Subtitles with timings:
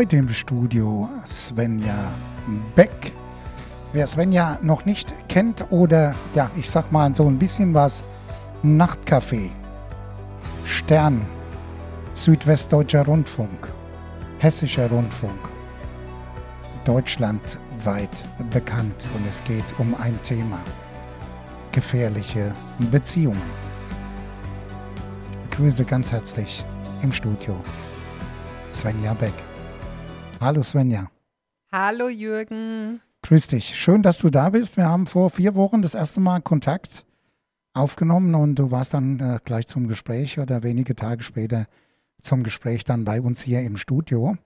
[0.00, 2.10] Heute im Studio Svenja
[2.74, 3.12] Beck.
[3.92, 8.02] Wer Svenja noch nicht kennt oder ja, ich sag mal so ein bisschen was,
[8.62, 9.50] Nachtcafé,
[10.64, 11.20] Stern,
[12.14, 13.68] Südwestdeutscher Rundfunk,
[14.38, 15.38] Hessischer Rundfunk,
[16.86, 20.60] deutschlandweit bekannt und es geht um ein Thema,
[21.72, 22.54] gefährliche
[22.90, 23.42] Beziehungen.
[25.34, 26.64] Ich begrüße ganz herzlich
[27.02, 27.54] im Studio
[28.72, 29.49] Svenja Beck.
[30.40, 31.10] Hallo Svenja.
[31.70, 33.02] Hallo Jürgen.
[33.20, 33.78] Grüß dich.
[33.78, 34.78] Schön, dass du da bist.
[34.78, 37.04] Wir haben vor vier Wochen das erste Mal Kontakt
[37.74, 41.66] aufgenommen und du warst dann äh, gleich zum Gespräch oder wenige Tage später
[42.22, 44.38] zum Gespräch dann bei uns hier im Studio.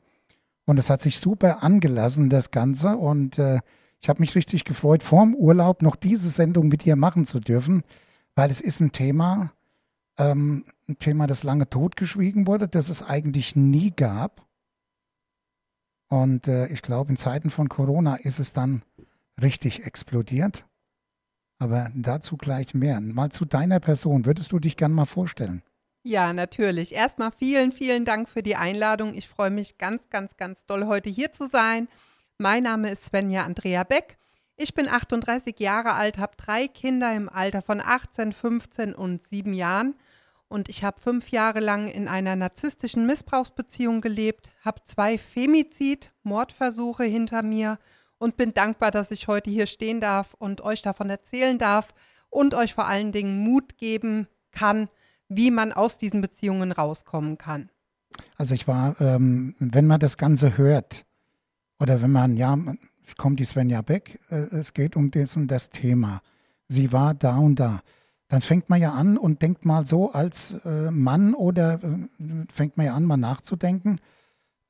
[0.67, 2.97] Und es hat sich super angelassen, das Ganze.
[2.97, 3.61] Und äh,
[4.01, 7.85] ich habe mich richtig gefreut, vorm Urlaub noch diese Sendung mit dir machen zu dürfen,
[8.35, 9.53] weil es ist ein Thema,
[10.19, 14.45] ähm, ein Thema, das lange totgeschwiegen wurde, das es eigentlich nie gab.
[16.15, 18.83] Und äh, ich glaube, in Zeiten von Corona ist es dann
[19.43, 20.65] richtig explodiert.
[21.59, 23.01] Aber dazu gleich mehr.
[23.01, 24.25] Mal zu deiner Person.
[24.25, 25.65] Würdest du dich gerne mal vorstellen?
[26.05, 26.95] Ja, natürlich.
[26.95, 29.15] Erstmal vielen, vielen Dank für die Einladung.
[29.15, 31.89] Ich freue mich ganz, ganz, ganz doll, heute hier zu sein.
[32.39, 34.17] Mein Name ist Svenja Andrea Beck.
[34.57, 39.53] Ich bin 38 Jahre alt, habe drei Kinder im Alter von 18, 15 und 7
[39.53, 39.97] Jahren
[40.49, 47.05] und ich habe fünf Jahre lang in einer narzisstischen Missbrauchsbeziehung gelebt, habe zwei Femizid, Mordversuche
[47.05, 47.79] hinter mir
[48.19, 51.95] und bin dankbar, dass ich heute hier stehen darf und euch davon erzählen darf
[52.31, 54.89] und euch vor allen Dingen Mut geben kann,
[55.29, 57.71] wie man aus diesen Beziehungen rauskommen kann.
[58.37, 61.05] Also ich war, ähm, wenn man das Ganze hört
[61.81, 62.57] oder wenn man, ja,
[63.05, 66.21] es kommt die Svenja Beck, äh, es geht um das und das Thema.
[66.69, 67.83] Sie war da und da
[68.35, 72.09] dann fängt man ja an und denkt mal so als äh, Mann oder äh,
[72.53, 74.01] fängt man ja an, mal nachzudenken,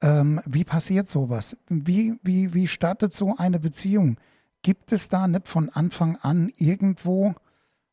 [0.03, 1.57] ähm, wie passiert sowas?
[1.71, 4.19] Wie, wie, wie startet so eine Beziehung?
[4.61, 7.35] Gibt es da nicht von Anfang an irgendwo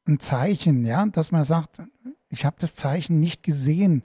[0.05, 1.77] ein Zeichen, ja, dass man sagt,
[2.27, 4.03] ich habe das Zeichen nicht gesehen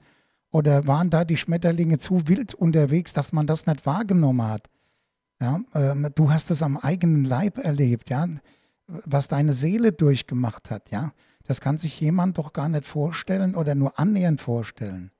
[0.52, 4.70] oder waren da die Schmetterlinge zu wild unterwegs, dass man das nicht wahrgenommen hat?
[5.40, 8.24] Ja, ähm, du hast es am eigenen Leib erlebt, ja,
[8.86, 11.10] was deine Seele durchgemacht hat, ja.
[11.46, 15.10] Das kann sich jemand doch gar nicht vorstellen oder nur annähernd vorstellen.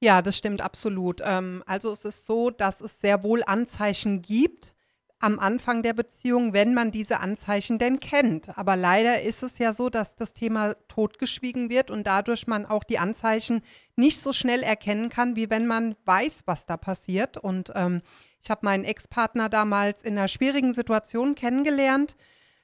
[0.00, 1.20] Ja, das stimmt absolut.
[1.24, 4.74] Ähm, also es ist so, dass es sehr wohl Anzeichen gibt
[5.20, 8.56] am Anfang der Beziehung, wenn man diese Anzeichen denn kennt.
[8.56, 12.84] Aber leider ist es ja so, dass das Thema totgeschwiegen wird und dadurch man auch
[12.84, 13.62] die Anzeichen
[13.96, 17.36] nicht so schnell erkennen kann, wie wenn man weiß, was da passiert.
[17.36, 18.02] Und ähm,
[18.42, 22.16] ich habe meinen Ex-Partner damals in einer schwierigen Situation kennengelernt.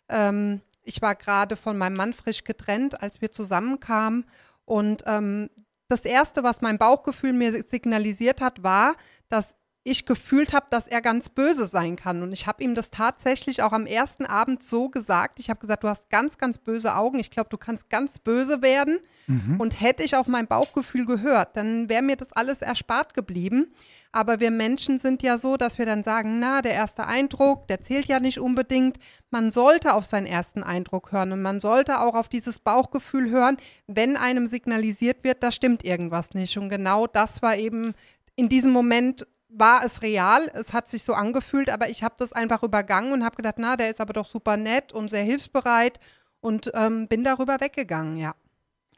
[0.08, 4.26] Ähm, ich war gerade von meinem Mann frisch getrennt, als wir zusammenkamen.
[4.64, 5.50] Und ähm,
[5.88, 8.96] das Erste, was mein Bauchgefühl mir signalisiert hat, war,
[9.28, 12.22] dass ich gefühlt habe, dass er ganz böse sein kann.
[12.22, 15.38] Und ich habe ihm das tatsächlich auch am ersten Abend so gesagt.
[15.38, 17.18] Ich habe gesagt, du hast ganz, ganz böse Augen.
[17.18, 18.98] Ich glaube, du kannst ganz böse werden.
[19.26, 19.60] Mhm.
[19.60, 23.72] Und hätte ich auf mein Bauchgefühl gehört, dann wäre mir das alles erspart geblieben.
[24.10, 27.82] Aber wir Menschen sind ja so, dass wir dann sagen, na, der erste Eindruck, der
[27.82, 28.98] zählt ja nicht unbedingt.
[29.30, 33.56] Man sollte auf seinen ersten Eindruck hören und man sollte auch auf dieses Bauchgefühl hören,
[33.86, 36.56] wenn einem signalisiert wird, da stimmt irgendwas nicht.
[36.56, 37.94] Und genau das war eben
[38.36, 39.26] in diesem Moment
[39.56, 43.24] war es real, es hat sich so angefühlt, aber ich habe das einfach übergangen und
[43.24, 46.00] habe gedacht, na, der ist aber doch super nett und sehr hilfsbereit
[46.40, 48.34] und ähm, bin darüber weggegangen, ja.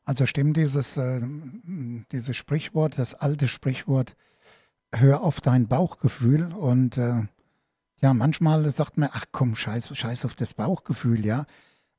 [0.04, 1.20] Also stimmt dieses, äh,
[2.12, 4.16] dieses Sprichwort, das alte Sprichwort,
[4.94, 7.22] hör auf dein Bauchgefühl und äh,
[8.00, 11.46] ja, manchmal sagt man, ach komm, scheiß, scheiß auf das Bauchgefühl, ja.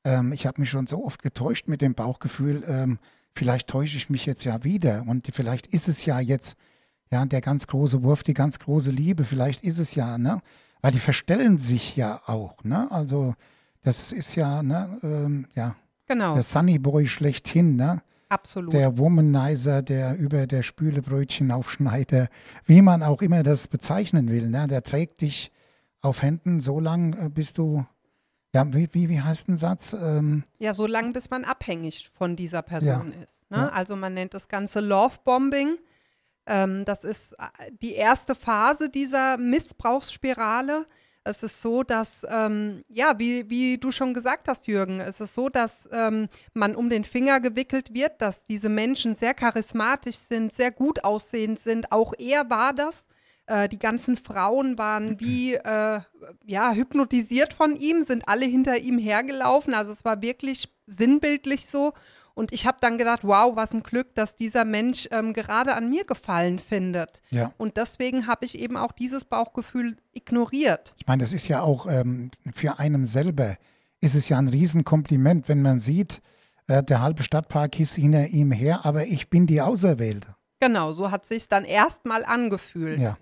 [0.04, 3.00] Ähm, ich habe mich schon so oft getäuscht mit dem Bauchgefühl, ähm,
[3.36, 6.56] vielleicht täusche ich mich jetzt ja wieder und vielleicht ist es ja jetzt,
[7.12, 10.42] ja, der ganz große Wurf, die ganz große Liebe, vielleicht ist es ja, ne?
[10.82, 12.88] Weil die verstellen sich ja auch, ne?
[12.92, 13.34] Also
[13.82, 15.76] das ist ja, ne, ähm, ja,
[16.08, 16.34] genau.
[16.34, 18.02] der Sunny Boy schlechthin, ne?
[18.30, 18.74] Absolut.
[18.74, 22.28] Der Womanizer, der über der Spülebrötchen aufschneider,
[22.66, 24.50] wie man auch immer das bezeichnen will.
[24.50, 24.68] Ne?
[24.68, 25.52] Der trägt dich
[26.02, 27.86] auf Händen so lang, äh, bis du,
[28.54, 29.94] ja, wie, wie, wie heißt ein Satz?
[29.94, 33.24] Ähm, ja, so lange, bis man abhängig von dieser Person ja.
[33.24, 33.50] ist.
[33.50, 33.58] Ne?
[33.58, 33.70] Ja.
[33.70, 35.78] Also man nennt das Ganze Love-Bombing.
[36.48, 40.88] Ähm, das ist äh, die erste Phase dieser Missbrauchsspirale.
[41.26, 45.34] Es ist so, dass, ähm, ja, wie, wie du schon gesagt hast, Jürgen, es ist
[45.34, 50.56] so, dass ähm, man um den Finger gewickelt wird, dass diese Menschen sehr charismatisch sind,
[50.56, 51.92] sehr gut aussehend sind.
[51.92, 53.08] Auch er war das.
[53.46, 56.00] Äh, die ganzen Frauen waren wie äh,
[56.46, 59.74] ja, hypnotisiert von ihm, sind alle hinter ihm hergelaufen.
[59.74, 61.94] Also es war wirklich sinnbildlich so.
[62.38, 65.90] Und ich habe dann gedacht, wow, was ein Glück, dass dieser Mensch ähm, gerade an
[65.90, 67.24] mir gefallen findet.
[67.32, 67.52] Ja.
[67.58, 70.94] Und deswegen habe ich eben auch dieses Bauchgefühl ignoriert.
[70.98, 73.56] Ich meine, das ist ja auch ähm, für einen selber,
[74.02, 76.22] ist es ja ein Riesenkompliment, wenn man sieht,
[76.68, 80.36] äh, der halbe Stadtpark ist hinter ihm her, aber ich bin die Auserwählte.
[80.60, 83.00] Genau, so hat sich dann erstmal angefühlt.
[83.00, 83.18] Ja.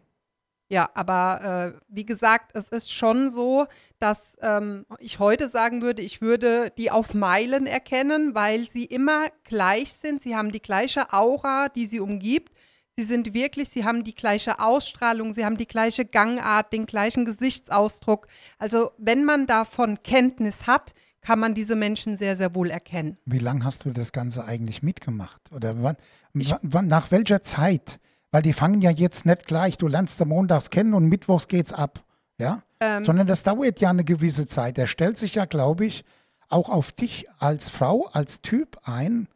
[0.67, 3.67] Ja, aber äh, wie gesagt, es ist schon so,
[4.00, 9.27] dass ähm, ich heute sagen würde, ich würde die auf Meilen erkennen, weil sie immer
[9.44, 10.23] gleich sind.
[10.23, 12.51] Sie haben die gleiche Aura, die sie umgibt.
[12.97, 17.25] Sie sind wirklich, sie haben die gleiche Ausstrahlung, sie haben die gleiche Gangart, den gleichen
[17.25, 18.27] Gesichtsausdruck.
[18.57, 23.18] Also wenn man davon Kenntnis hat, kann man diese Menschen sehr, sehr wohl erkennen.
[23.25, 25.41] Wie lange hast du das Ganze eigentlich mitgemacht?
[25.51, 25.97] Oder wann,
[26.33, 28.00] wann, nach welcher Zeit?
[28.35, 31.71] Weil die fangen ja jetzt nicht gleich, du lernst am Montags kennen und mittwochs geht's
[31.71, 32.03] ab.
[32.37, 32.63] Ja?
[32.81, 34.77] Ähm, Sondern das dauert ja eine gewisse Zeit.
[34.77, 36.03] Er stellt sich ja, glaube ich,
[36.49, 39.29] auch auf dich als Frau, als Typ ein.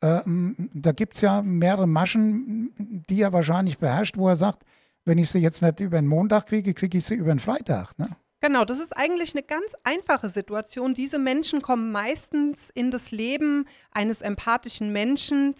[0.00, 2.72] Ähm, da gibt es ja mehrere Maschen,
[3.08, 4.62] die er wahrscheinlich beherrscht, wo er sagt,
[5.04, 7.98] wenn ich sie jetzt nicht über den Montag kriege, kriege ich sie über den Freitag.
[7.98, 8.06] Ne?
[8.40, 10.94] Genau, das ist eigentlich eine ganz einfache Situation.
[10.94, 15.56] Diese Menschen kommen meistens in das Leben eines empathischen Menschen,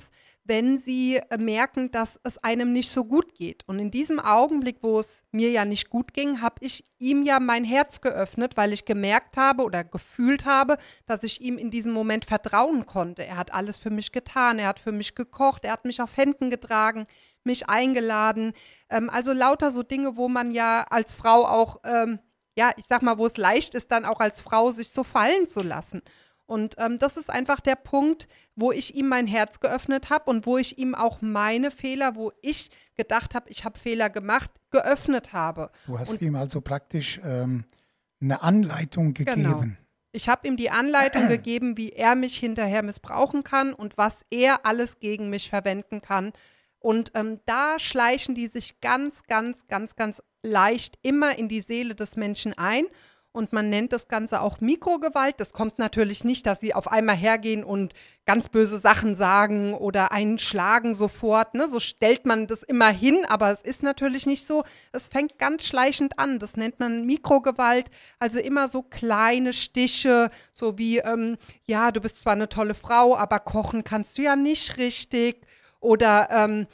[0.50, 3.62] wenn sie äh, merken, dass es einem nicht so gut geht.
[3.69, 7.38] Und in diesem Augenblick, wo es mir ja nicht gut ging, habe ich ihm ja
[7.38, 10.76] mein Herz geöffnet, weil ich gemerkt habe oder gefühlt habe,
[11.06, 13.25] dass ich ihm in diesem Moment vertrauen konnte.
[13.25, 16.17] Er hat alles für mich getan, er hat für mich gekocht, er hat mich auf
[16.17, 17.06] Händen getragen,
[17.44, 18.53] mich eingeladen.
[18.88, 22.19] Ähm, also lauter so Dinge, wo man ja als Frau auch ähm,
[22.56, 25.46] ja, ich sag mal, wo es leicht ist, dann auch als Frau sich so fallen
[25.46, 26.03] zu lassen.
[26.50, 28.26] Und ähm, das ist einfach der Punkt,
[28.56, 32.32] wo ich ihm mein Herz geöffnet habe und wo ich ihm auch meine Fehler, wo
[32.43, 35.70] ich gedacht habe, ich habe Fehler gemacht, geöffnet habe.
[35.87, 37.64] Du hast und, ihm also praktisch ähm,
[38.20, 39.32] eine Anleitung genau.
[39.32, 39.61] gegeben.
[39.61, 39.76] Genau.
[40.11, 44.67] Ich habe ihm die Anleitung gegeben, wie er mich hinterher missbrauchen kann und was er
[44.67, 46.32] alles gegen mich verwenden kann.
[46.81, 51.94] Und ähm, da schleichen die sich ganz, ganz, ganz, ganz leicht immer in die Seele
[51.94, 52.87] des Menschen ein.
[53.32, 55.38] Und man nennt das Ganze auch Mikrogewalt.
[55.38, 57.94] Das kommt natürlich nicht, dass sie auf einmal hergehen und
[58.27, 61.55] ganz böse Sachen sagen oder einen schlagen sofort.
[61.55, 61.69] Ne?
[61.69, 64.65] So stellt man das immer hin, aber es ist natürlich nicht so.
[64.91, 66.41] Es fängt ganz schleichend an.
[66.41, 67.91] Das nennt man Mikrogewalt.
[68.19, 71.37] Also immer so kleine Stiche, so wie, ähm,
[71.67, 75.47] ja, du bist zwar eine tolle Frau, aber kochen kannst du ja nicht richtig.
[75.81, 76.67] Oder ähm,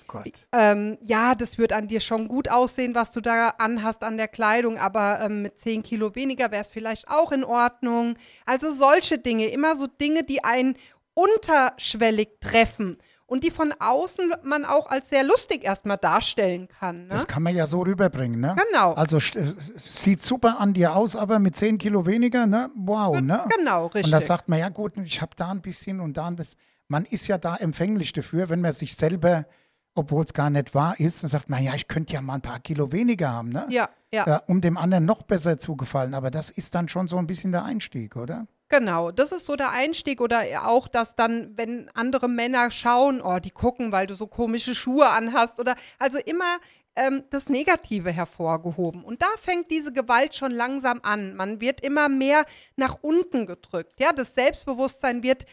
[0.53, 4.27] ähm, ja, das wird an dir schon gut aussehen, was du da anhast an der
[4.27, 8.17] Kleidung, aber ähm, mit 10 Kilo weniger wäre es vielleicht auch in Ordnung.
[8.47, 10.77] Also solche Dinge, immer so Dinge, die einen
[11.15, 17.03] unterschwellig treffen und die von außen man auch als sehr lustig erstmal darstellen kann.
[17.05, 17.09] Ne?
[17.11, 18.57] Das kann man ja so rüberbringen, ne?
[18.69, 18.95] Genau.
[18.95, 22.71] Also äh, sieht super an dir aus, aber mit 10 Kilo weniger, ne?
[22.75, 23.45] Wow, ne?
[23.57, 24.05] Genau, richtig.
[24.07, 26.59] Und da sagt man, ja gut, ich habe da ein bisschen und da ein bisschen
[26.89, 29.47] man ist ja da empfänglich dafür, wenn man sich selber,
[29.95, 32.43] obwohl es gar nicht wahr ist, dann sagt man, ja, ich könnte ja mal ein
[32.43, 33.67] paar Kilo weniger haben, ne?
[33.71, 34.25] Ja, ja.
[34.27, 36.15] ja um dem anderen noch besser zu gefallen.
[36.15, 38.47] Aber das ist dann schon so ein bisschen der Einstieg, oder?
[38.69, 43.39] Genau, das ist so der Einstieg oder auch, dass dann, wenn andere Männer schauen, oh,
[43.39, 46.59] die gucken, weil du so komische Schuhe anhast oder also immer
[46.97, 49.05] ähm, das Negative hervorgehoben.
[49.05, 51.37] Und da fängt diese Gewalt schon langsam an.
[51.37, 52.45] Man wird immer mehr
[52.75, 54.01] nach unten gedrückt.
[54.01, 55.47] Ja, das Selbstbewusstsein wird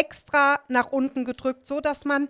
[0.00, 2.28] extra nach unten gedrückt, so dass man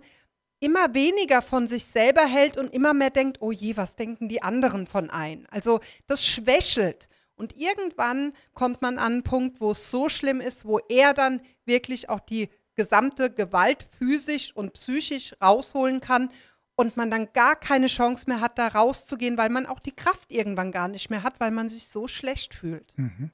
[0.59, 4.43] immer weniger von sich selber hält und immer mehr denkt, oh je, was denken die
[4.43, 5.47] anderen von ein?
[5.49, 7.07] Also das schwächelt.
[7.35, 11.41] Und irgendwann kommt man an einen Punkt, wo es so schlimm ist, wo er dann
[11.65, 16.29] wirklich auch die gesamte Gewalt physisch und psychisch rausholen kann
[16.75, 20.31] und man dann gar keine Chance mehr hat, da rauszugehen, weil man auch die Kraft
[20.31, 22.93] irgendwann gar nicht mehr hat, weil man sich so schlecht fühlt.
[22.97, 23.31] Mhm.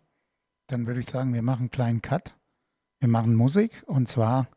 [0.67, 2.36] Dann würde ich sagen, wir machen einen kleinen Cut.
[2.99, 4.47] Wir machen Musik und zwar,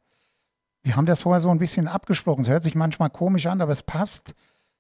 [0.83, 2.43] wir haben das vorher so ein bisschen abgesprochen.
[2.43, 4.35] Es hört sich manchmal komisch an, aber es passt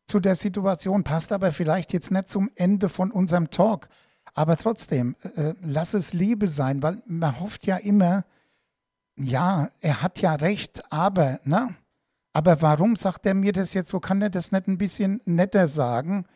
[0.07, 3.88] zu der Situation, passt aber vielleicht jetzt nicht zum Ende von unserem Talk.
[4.35, 8.25] Aber trotzdem, äh, lass es Liebe sein, weil man hofft ja immer,
[9.17, 11.75] ja, er hat ja recht, aber, ne?
[12.33, 13.99] Aber warum sagt er mir das jetzt so?
[13.99, 16.26] Kann er das nicht ein bisschen netter sagen?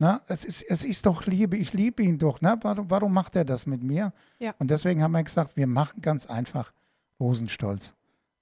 [0.00, 2.40] Na, es, ist, es ist doch Liebe, ich liebe ihn doch.
[2.40, 2.56] Ne?
[2.62, 4.12] Warum, warum macht er das mit mir?
[4.38, 4.54] Ja.
[4.58, 6.72] Und deswegen haben wir gesagt, wir machen ganz einfach
[7.18, 7.94] Rosenstolz.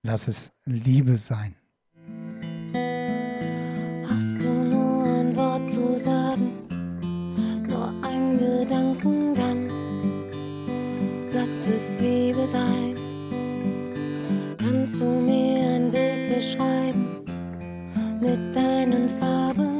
[0.03, 1.57] Lass es Liebe sein.
[4.09, 6.53] Hast du nur ein Wort zu sagen,
[7.67, 9.69] nur ein Gedanken, dann
[11.33, 12.97] lass es Liebe sein.
[14.59, 17.25] Kannst du mir ein Bild beschreiben
[18.21, 19.76] mit deinen Farben,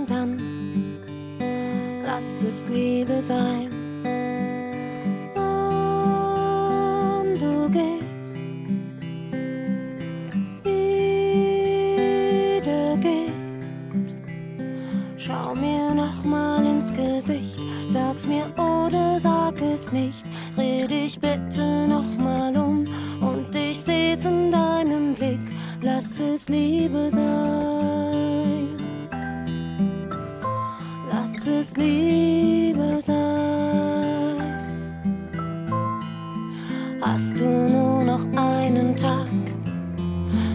[2.17, 3.69] lass es Liebe sein.
[5.35, 8.39] Und du gehst,
[10.65, 13.93] wieder gehst.
[15.19, 20.25] Schau mir noch mal ins Gesicht, sag's mir oder sag es nicht.
[20.55, 22.87] Dreh dich bitte noch mal um
[23.21, 25.53] und ich seh's in deinem Blick.
[25.83, 28.36] Lass es Liebe sein.
[31.27, 34.37] Lass es Liebe sein.
[37.03, 39.27] Hast du nur noch einen Tag,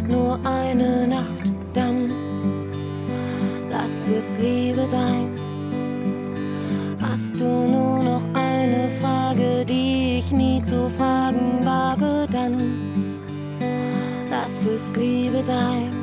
[0.07, 2.09] nur eine Nacht, dann
[3.69, 5.37] lass es Liebe sein.
[7.01, 13.19] Hast du nur noch eine Frage, die ich nie zu fragen wage, dann
[14.29, 16.00] lass es Liebe sein.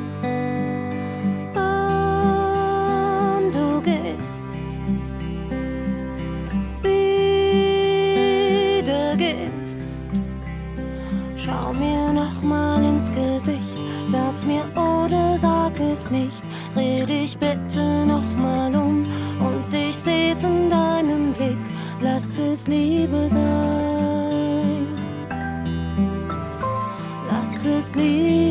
[22.59, 24.87] Es Liebe sein.
[27.29, 28.48] Lass es Liebe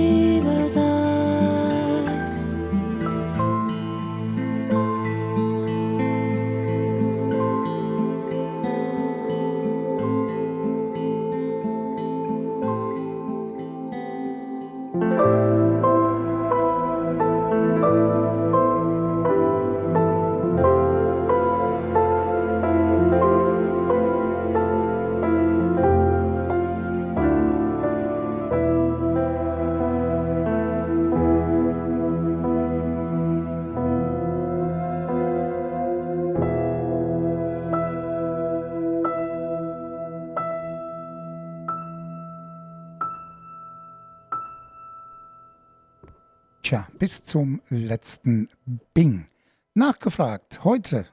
[46.68, 48.50] Tja, bis zum letzten
[48.92, 49.24] Bing.
[49.72, 51.06] Nachgefragt, heute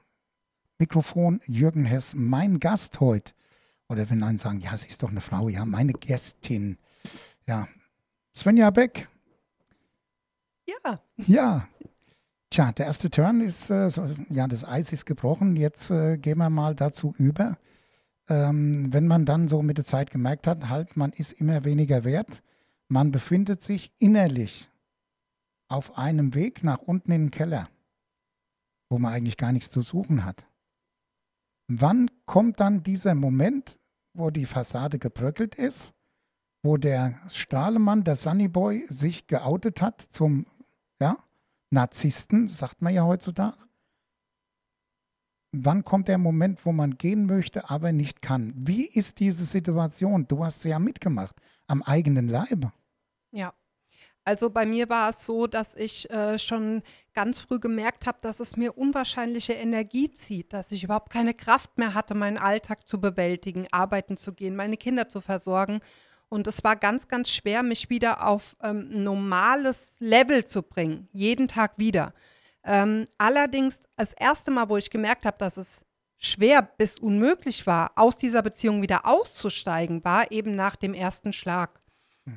[0.80, 3.32] Mikrofon Jürgen Hess, mein Gast heute.
[3.88, 6.78] Oder wenn einen sagen, ja, sie ist doch eine Frau, ja, meine Gästin.
[7.48, 7.70] Ja,
[8.36, 9.08] Svenja Beck,
[10.68, 11.70] Ja, ja.
[12.50, 15.56] Tja, der erste Turn ist, äh, so, ja, das Eis ist gebrochen.
[15.56, 17.58] Jetzt äh, gehen wir mal dazu über.
[18.28, 22.04] Ähm, wenn man dann so mit der Zeit gemerkt hat, halt, man ist immer weniger
[22.04, 22.44] wert,
[22.90, 24.70] man befindet sich innerlich
[25.68, 27.70] auf einem Weg nach unten in den Keller,
[28.90, 30.46] wo man eigentlich gar nichts zu suchen hat.
[31.68, 33.80] Wann kommt dann dieser Moment,
[34.14, 35.94] wo die Fassade gebröckelt ist,
[36.64, 40.46] wo der Strahlemann, der Sunnyboy, sich geoutet hat zum
[41.00, 41.18] ja,
[41.72, 43.58] Narzissten, sagt man ja heutzutage?
[45.52, 48.54] Wann kommt der Moment, wo man gehen möchte, aber nicht kann?
[48.58, 50.28] Wie ist diese Situation?
[50.28, 51.36] Du hast sie ja mitgemacht,
[51.68, 52.72] am eigenen Leibe.
[53.32, 53.54] ja.
[54.26, 56.82] Also bei mir war es so, dass ich äh, schon
[57.14, 61.78] ganz früh gemerkt habe, dass es mir unwahrscheinliche Energie zieht, dass ich überhaupt keine Kraft
[61.78, 65.80] mehr hatte, meinen Alltag zu bewältigen, arbeiten zu gehen, meine Kinder zu versorgen.
[66.28, 71.48] Und es war ganz, ganz schwer, mich wieder auf ähm, normales Level zu bringen, jeden
[71.48, 72.12] Tag wieder.
[72.64, 75.86] Ähm, allerdings, das erste Mal, wo ich gemerkt habe, dass es
[76.18, 81.80] schwer bis unmöglich war, aus dieser Beziehung wieder auszusteigen, war eben nach dem ersten Schlag.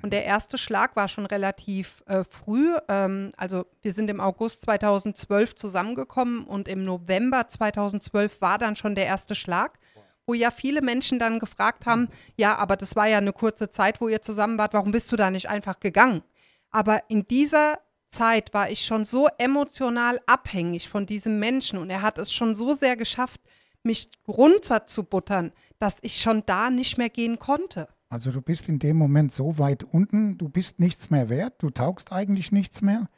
[0.03, 2.77] Und der erste Schlag war schon relativ äh, früh.
[2.89, 8.95] Ähm, also wir sind im August 2012 zusammengekommen und im November 2012 war dann schon
[8.95, 9.79] der erste Schlag,
[10.27, 14.01] wo ja viele Menschen dann gefragt haben, ja, aber das war ja eine kurze Zeit,
[14.03, 16.23] wo ihr zusammen wart, warum bist du da nicht einfach gegangen?
[16.71, 17.79] Aber in dieser
[18.09, 22.55] Zeit war ich schon so emotional abhängig von diesem Menschen und er hat es schon
[22.55, 23.41] so sehr geschafft,
[23.83, 27.89] mich runterzubuttern, dass ich schon da nicht mehr gehen konnte.
[28.11, 31.71] Also du bist in dem Moment so weit unten, du bist nichts mehr wert, du
[31.71, 33.09] taugst eigentlich nichts mehr.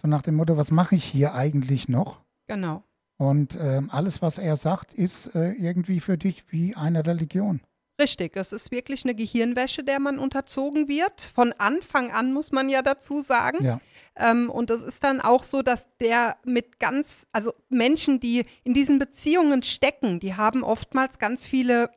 [0.00, 2.20] So nach dem Motto, was mache ich hier eigentlich noch?
[2.46, 2.84] Genau.
[3.18, 7.60] Und ähm, alles, was er sagt, ist äh, irgendwie für dich wie eine Religion.
[7.98, 11.22] Richtig, es ist wirklich eine Gehirnwäsche, der man unterzogen wird.
[11.22, 13.64] Von Anfang an muss man ja dazu sagen.
[13.64, 13.80] Ja.
[14.16, 18.74] Ähm, und es ist dann auch so, dass der mit ganz, also Menschen, die in
[18.74, 21.90] diesen Beziehungen stecken, die haben oftmals ganz viele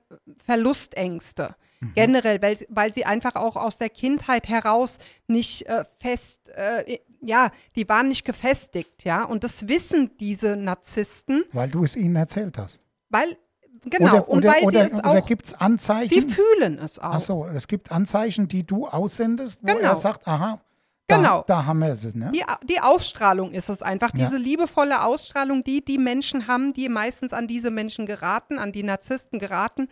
[0.45, 1.55] Verlustängste.
[1.95, 6.99] Generell, weil, sie- weil sie einfach auch aus der Kindheit heraus nicht äh, fest, äh,
[7.21, 9.23] ja, die waren nicht gefestigt, ja.
[9.23, 12.81] Und das wissen diese Narzissten, Weil du es ihnen erzählt hast.
[13.09, 13.37] weil,
[13.85, 16.29] genau, oder und oder, weil oder, sie es auch, gibt es sie Anzeichen?
[16.29, 17.13] fühlen es auch.
[17.13, 19.79] Achso, es gibt Anzeichen, die du aussendest, wo Genau.
[19.91, 20.59] er sagt, aha,
[21.11, 21.43] Genau.
[21.47, 22.31] Da, da haben wir sie, ne?
[22.35, 24.25] Die, die Ausstrahlung ist es einfach, Ja.
[24.27, 28.83] diese liebevolle Ausstrahlung, die die Menschen haben, die meistens an diese Menschen geraten, an die
[28.83, 29.87] Narzissten geraten.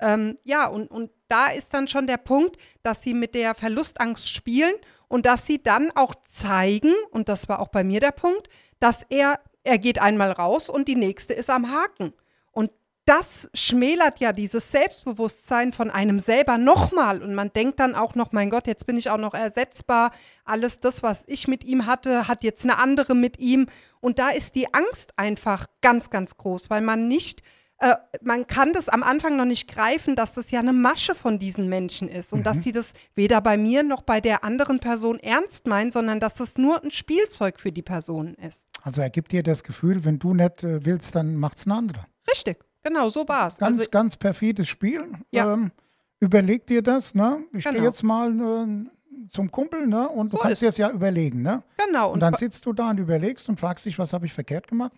[0.00, 4.28] Ähm, ja, und, und da ist dann schon der Punkt, dass sie mit der Verlustangst
[4.28, 4.74] spielen
[5.08, 9.06] und dass sie dann auch zeigen, und das war auch bei mir der Punkt, dass
[9.08, 12.12] er, er geht einmal raus und die nächste ist am Haken.
[12.50, 12.70] Und
[13.06, 17.22] das schmälert ja dieses Selbstbewusstsein von einem selber nochmal.
[17.22, 20.12] Und man denkt dann auch noch, mein Gott, jetzt bin ich auch noch ersetzbar.
[20.44, 23.68] Alles das, was ich mit ihm hatte, hat jetzt eine andere mit ihm.
[24.00, 27.42] Und da ist die Angst einfach ganz, ganz groß, weil man nicht,
[27.82, 31.38] äh, man kann das am Anfang noch nicht greifen, dass das ja eine Masche von
[31.38, 32.32] diesen Menschen ist.
[32.32, 36.20] Und dass die das weder bei mir noch bei der anderen Person ernst meinen, sondern
[36.20, 38.68] dass das nur ein Spielzeug für die Person ist.
[38.82, 42.06] Also er gibt dir das Gefühl, wenn du nicht äh, willst, dann macht's ein anderer.
[42.30, 43.58] Richtig, genau, so war es.
[43.58, 45.02] Ganz, Also, ganz perfides Spiel.
[45.30, 45.52] Ja.
[45.52, 45.72] Ähm,
[46.20, 47.38] überleg dir das, ne?
[47.52, 47.84] Ich gehe Genau.
[47.84, 50.08] jetzt mal äh, zum Kumpel, ne?
[50.08, 51.62] Und du So kannst ist dir jetzt ja überlegen, ne?
[51.84, 54.32] genau, Und und, dann sitzt du da und überlegst und fragst dich, was habe ich
[54.32, 54.92] verkehrt gemacht?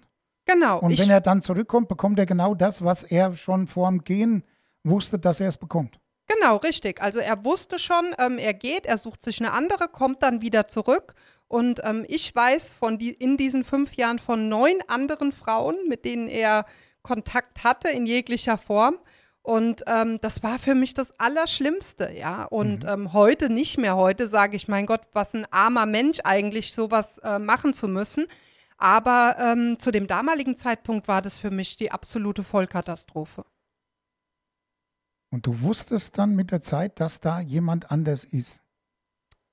[0.45, 0.81] Genau.
[0.81, 4.45] Und wenn er dann zurückkommt, bekommt er genau das, was er schon vorm Gehen
[4.83, 5.99] wusste, dass er es bekommt.
[6.27, 7.03] Genau, richtig.
[7.03, 10.69] Also er wusste schon, ähm, er geht, er sucht sich eine andere, kommt dann wieder
[10.69, 11.15] zurück.
[11.49, 16.05] Und ähm, ich weiß von die, in diesen fünf Jahren von neun anderen Frauen, mit
[16.05, 16.65] denen er
[17.03, 18.99] Kontakt hatte in jeglicher Form.
[19.43, 22.45] Und ähm, das war für mich das Allerschlimmste, ja.
[22.45, 23.95] Und ähm, heute nicht mehr.
[23.95, 28.27] Heute sage ich, mein Gott, was ein armer Mensch eigentlich, sowas äh, machen zu müssen.
[28.77, 33.45] Aber ähm, zu dem damaligen Zeitpunkt war das für mich die absolute Vollkatastrophe.
[35.31, 38.61] Und du wusstest dann mit der Zeit, dass da jemand anders ist.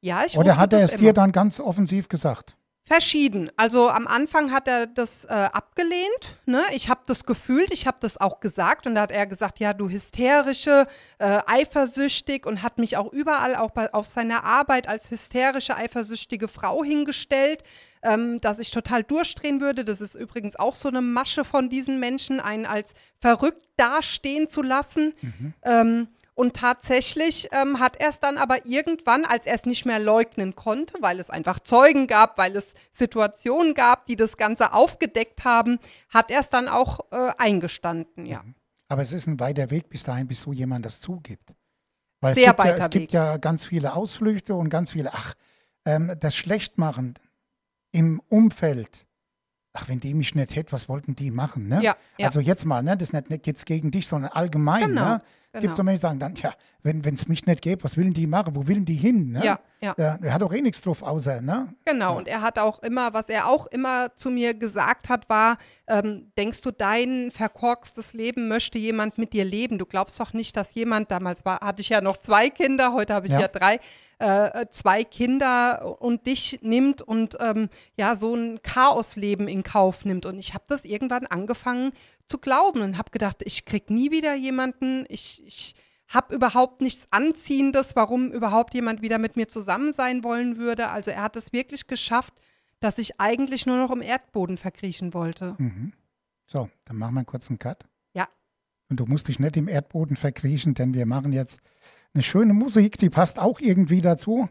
[0.02, 1.02] Ja, ich Oder wusste hat er es immer.
[1.02, 2.56] dir dann ganz offensiv gesagt?
[2.84, 3.52] Verschieden.
[3.58, 6.38] Also am Anfang hat er das äh, abgelehnt.
[6.46, 6.62] Ne?
[6.74, 9.74] Ich habe das gefühlt, ich habe das auch gesagt und da hat er gesagt, ja,
[9.74, 10.88] du hysterische,
[11.20, 16.48] äh, eifersüchtig und hat mich auch überall, auch bei, auf seiner Arbeit als hysterische, eifersüchtige
[16.48, 17.64] Frau hingestellt,
[18.04, 19.86] ähm, dass ich total durchdrehen würde.
[19.86, 24.62] Das ist übrigens auch so eine Masche von diesen Menschen, einen als verrückt dastehen zu
[24.62, 25.14] lassen.
[25.64, 30.00] Ähm, und tatsächlich ähm, hat er es dann aber irgendwann, als er es nicht mehr
[30.00, 35.44] leugnen konnte, weil es einfach Zeugen gab, weil es Situationen gab, die das Ganze aufgedeckt
[35.44, 35.78] haben,
[36.10, 38.44] hat er es dann auch äh, eingestanden, ja.
[38.88, 41.54] Aber es ist ein weiter Weg bis dahin, bis so jemand das zugibt.
[42.22, 45.34] Weil Sehr es, gibt ja, es gibt ja ganz viele Ausflüchte und ganz viele, ach,
[45.86, 47.16] ähm, das Schlechtmachen
[47.92, 49.06] im Umfeld.
[49.74, 51.68] Ach, wenn die mich nicht hätte, was wollten die machen?
[51.68, 51.82] Ne?
[51.82, 52.26] Ja, ja.
[52.26, 52.98] Also jetzt mal, ne?
[52.98, 54.88] das ist nicht, nicht jetzt gegen dich, sondern allgemein.
[54.90, 55.22] Genau, ne?
[55.54, 55.76] Es gibt genau.
[55.76, 58.56] so Menschen, die sagen dann, ja, wenn es mich nicht gäbe, was will die machen?
[58.56, 59.32] Wo will die hin?
[59.32, 59.44] Ne?
[59.44, 59.94] Ja, ja.
[59.98, 61.74] Ja, er hat doch eh nichts drauf, außer, ne?
[61.84, 65.58] Genau, und er hat auch immer, was er auch immer zu mir gesagt hat, war,
[65.88, 69.78] ähm, denkst du, dein verkorkstes Leben möchte jemand mit dir leben?
[69.78, 73.14] Du glaubst doch nicht, dass jemand, damals war, hatte ich ja noch zwei Kinder, heute
[73.14, 73.42] habe ich Ja.
[73.42, 73.80] ja, drei,
[74.20, 80.26] äh, zwei Kinder und dich nimmt und ähm, ja, so ein Chaosleben in Kauf nimmt.
[80.26, 81.92] Und ich habe das irgendwann angefangen
[82.32, 85.76] zu glauben und habe gedacht, ich krieg nie wieder jemanden, ich, ich
[86.08, 90.90] habe überhaupt nichts Anziehendes, warum überhaupt jemand wieder mit mir zusammen sein wollen würde.
[90.90, 92.34] Also er hat es wirklich geschafft,
[92.80, 95.56] dass ich eigentlich nur noch im Erdboden verkriechen wollte.
[95.58, 95.94] Mhm.
[96.48, 97.86] So, dann machen wir einen kurzen Cut.
[98.14, 98.28] Ja.
[98.90, 101.60] Und du musst dich nicht im Erdboden verkriechen, denn wir machen jetzt
[102.14, 104.50] eine schöne Musik, die passt auch irgendwie dazu.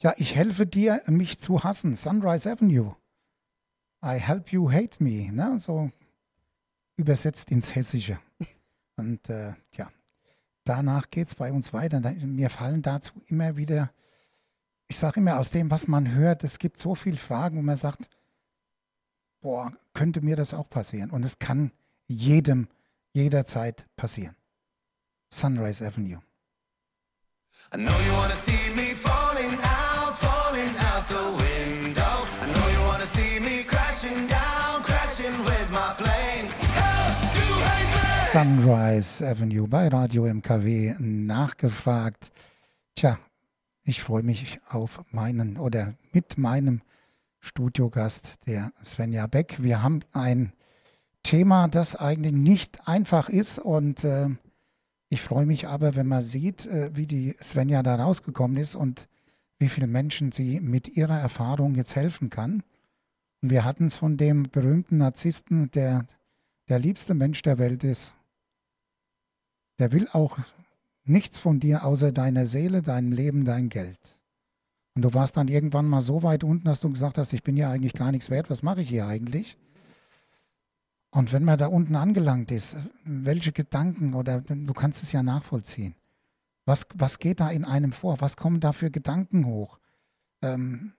[0.00, 1.94] Ja, ich helfe dir, mich zu hassen.
[1.94, 2.96] Sunrise Avenue.
[4.04, 5.30] I help you hate me.
[5.32, 5.58] Ne?
[5.60, 5.90] So
[7.02, 8.18] übersetzt ins Hessische.
[8.96, 9.90] Und äh, ja,
[10.64, 12.00] danach geht es bei uns weiter.
[12.00, 13.92] Mir fallen dazu immer wieder,
[14.88, 17.76] ich sage immer, aus dem, was man hört, es gibt so viele Fragen, wo man
[17.76, 18.08] sagt,
[19.40, 21.10] boah, könnte mir das auch passieren.
[21.10, 21.72] Und es kann
[22.08, 22.68] jedem
[23.12, 24.36] jederzeit passieren.
[25.30, 26.20] Sunrise Avenue.
[27.72, 29.81] I know you wanna see me falling out,
[38.32, 42.32] Sunrise Avenue bei Radio MKW nachgefragt.
[42.94, 43.18] Tja,
[43.84, 46.80] ich freue mich auf meinen oder mit meinem
[47.40, 49.62] Studiogast, der Svenja Beck.
[49.62, 50.54] Wir haben ein
[51.22, 54.30] Thema, das eigentlich nicht einfach ist und äh,
[55.10, 59.08] ich freue mich aber, wenn man sieht, äh, wie die Svenja da rausgekommen ist und
[59.58, 62.62] wie vielen Menschen sie mit ihrer Erfahrung jetzt helfen kann.
[63.42, 66.06] Und wir hatten es von dem berühmten Narzissten, der
[66.70, 68.14] der liebste Mensch der Welt ist.
[69.78, 70.38] Der will auch
[71.04, 74.18] nichts von dir außer deiner Seele, deinem Leben, dein Geld.
[74.94, 77.56] Und du warst dann irgendwann mal so weit unten, dass du gesagt hast, ich bin
[77.56, 79.56] ja eigentlich gar nichts wert, was mache ich hier eigentlich?
[81.10, 85.94] Und wenn man da unten angelangt ist, welche Gedanken oder du kannst es ja nachvollziehen.
[86.64, 88.20] Was, was geht da in einem vor?
[88.20, 89.78] Was kommen da für Gedanken hoch?
[90.42, 90.92] Ähm,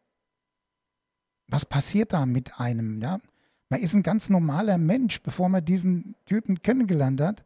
[1.47, 3.01] was passiert da mit einem?
[3.01, 3.19] Ja?
[3.69, 7.43] Man ist ein ganz normaler Mensch, bevor man diesen Typen kennengelernt hat.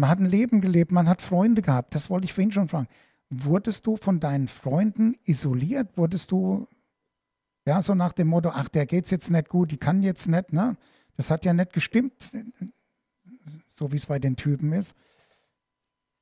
[0.00, 1.94] Man hat ein Leben gelebt, man hat Freunde gehabt.
[1.94, 2.88] Das wollte ich vorhin schon fragen.
[3.28, 5.94] Wurdest du von deinen Freunden isoliert?
[5.96, 6.66] Wurdest du,
[7.66, 10.54] ja, so nach dem Motto, ach, der geht's jetzt nicht gut, die kann jetzt nicht,
[10.54, 10.78] ne?
[11.18, 12.32] Das hat ja nicht gestimmt,
[13.68, 14.94] so wie es bei den Typen ist.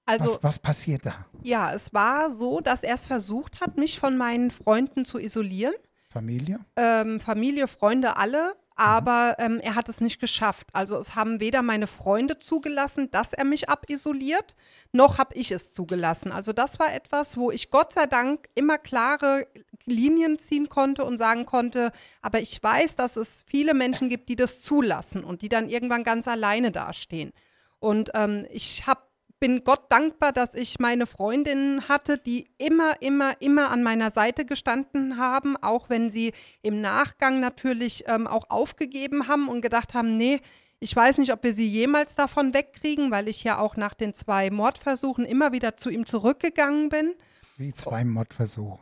[0.06, 1.26] Also was, was passiert da?
[1.44, 5.74] ja, es war so, dass er es versucht hat, mich von meinen Freunden zu isolieren.
[6.10, 6.58] Familie?
[6.74, 8.56] ähm, Familie, Freunde, alle.
[8.78, 10.68] Aber ähm, er hat es nicht geschafft.
[10.72, 14.54] Also es haben weder meine Freunde zugelassen, dass er mich abisoliert,
[14.92, 16.30] noch habe ich es zugelassen.
[16.30, 19.48] Also das war etwas, wo ich Gott sei Dank immer klare
[19.84, 21.90] Linien ziehen konnte und sagen konnte,
[22.22, 26.04] aber ich weiß, dass es viele Menschen gibt, die das zulassen und die dann irgendwann
[26.04, 27.32] ganz alleine dastehen.
[27.80, 29.07] Und ähm, ich hab,
[29.40, 34.44] bin Gott dankbar, dass ich meine Freundinnen hatte, die immer, immer, immer an meiner Seite
[34.44, 40.16] gestanden haben, auch wenn sie im Nachgang natürlich ähm, auch aufgegeben haben und gedacht haben,
[40.16, 40.40] nee,
[40.80, 44.14] ich weiß nicht, ob wir sie jemals davon wegkriegen, weil ich ja auch nach den
[44.14, 47.14] zwei Mordversuchen immer wieder zu ihm zurückgegangen bin.
[47.56, 48.78] Wie zwei Mordversuche.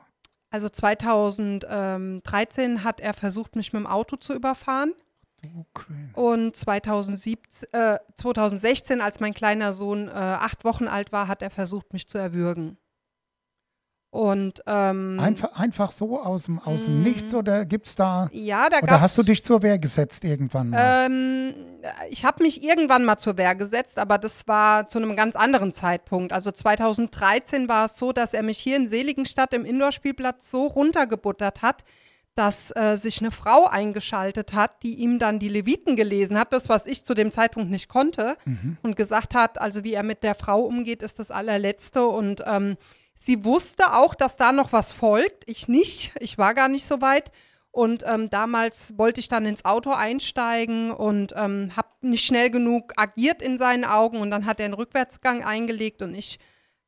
[0.51, 4.93] Also 2013 hat er versucht, mich mit dem Auto zu überfahren.
[6.15, 11.51] Und 2017, äh, 2016, als mein kleiner Sohn äh, acht Wochen alt war, hat er
[11.51, 12.79] versucht, mich zu erwürgen.
[14.17, 18.69] Und ähm, Einfach, einfach so aus dem, aus dem Nichts oder gibt es da, ja,
[18.71, 21.07] da oder hast du dich zur Wehr gesetzt irgendwann mal?
[21.07, 21.55] Ähm,
[22.09, 25.75] ich habe mich irgendwann mal zur Wehr gesetzt, aber das war zu einem ganz anderen
[25.75, 26.33] Zeitpunkt.
[26.33, 31.61] Also 2013 war es so, dass er mich hier in Seligenstadt im Indoor-Spielplatz so runtergebuttert
[31.61, 31.85] hat,
[32.37, 36.69] dass äh, sich eine Frau eingeschaltet hat, die ihm dann die Leviten gelesen hat, das,
[36.69, 38.37] was ich zu dem Zeitpunkt nicht konnte,
[38.83, 42.07] und gesagt hat, also wie er mit der Frau umgeht, ist das allerletzte.
[42.07, 42.77] Und ähm,
[43.15, 45.45] sie wusste auch, dass da noch was folgt.
[45.47, 46.13] Ich nicht.
[46.21, 47.33] Ich war gar nicht so weit.
[47.71, 52.93] Und ähm, damals wollte ich dann ins Auto einsteigen und ähm, habe nicht schnell genug
[52.97, 54.19] agiert in seinen Augen.
[54.19, 56.39] Und dann hat er einen Rückwärtsgang eingelegt und ich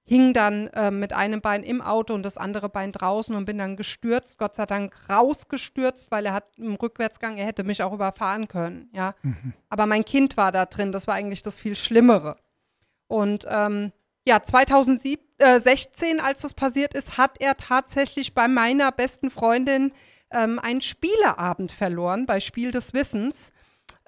[0.08, 3.58] hing dann ähm, mit einem Bein im Auto und das andere Bein draußen und bin
[3.58, 7.92] dann gestürzt, Gott sei Dank rausgestürzt, weil er hat im Rückwärtsgang, er hätte mich auch
[7.92, 9.14] überfahren können, ja.
[9.68, 12.36] Aber mein Kind war da drin, das war eigentlich das viel Schlimmere.
[13.06, 13.92] Und ähm,
[14.26, 19.92] ja, 2016, als das passiert ist, hat er tatsächlich bei meiner besten Freundin
[20.30, 23.52] ähm, einen Spieleabend verloren, bei Spiel des Wissens.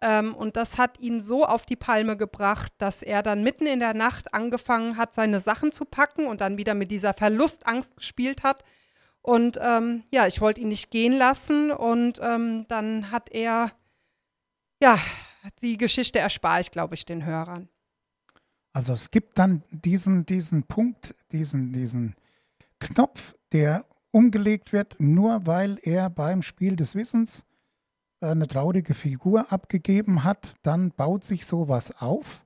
[0.03, 3.81] Ähm, und das hat ihn so auf die Palme gebracht, dass er dann mitten in
[3.81, 8.43] der Nacht angefangen hat, seine Sachen zu packen und dann wieder mit dieser Verlustangst gespielt
[8.43, 8.65] hat.
[9.23, 11.71] Und ähm, ja, ich wollte ihn nicht gehen lassen.
[11.71, 13.73] Und ähm, dann hat er,
[14.83, 14.99] ja,
[15.61, 17.69] die Geschichte erspare ich, glaube ich, den Hörern.
[18.73, 22.15] Also es gibt dann diesen, diesen Punkt, diesen, diesen
[22.79, 27.43] Knopf, der umgelegt wird, nur weil er beim Spiel des Wissens
[28.21, 32.45] eine traurige Figur abgegeben hat, dann baut sich sowas auf.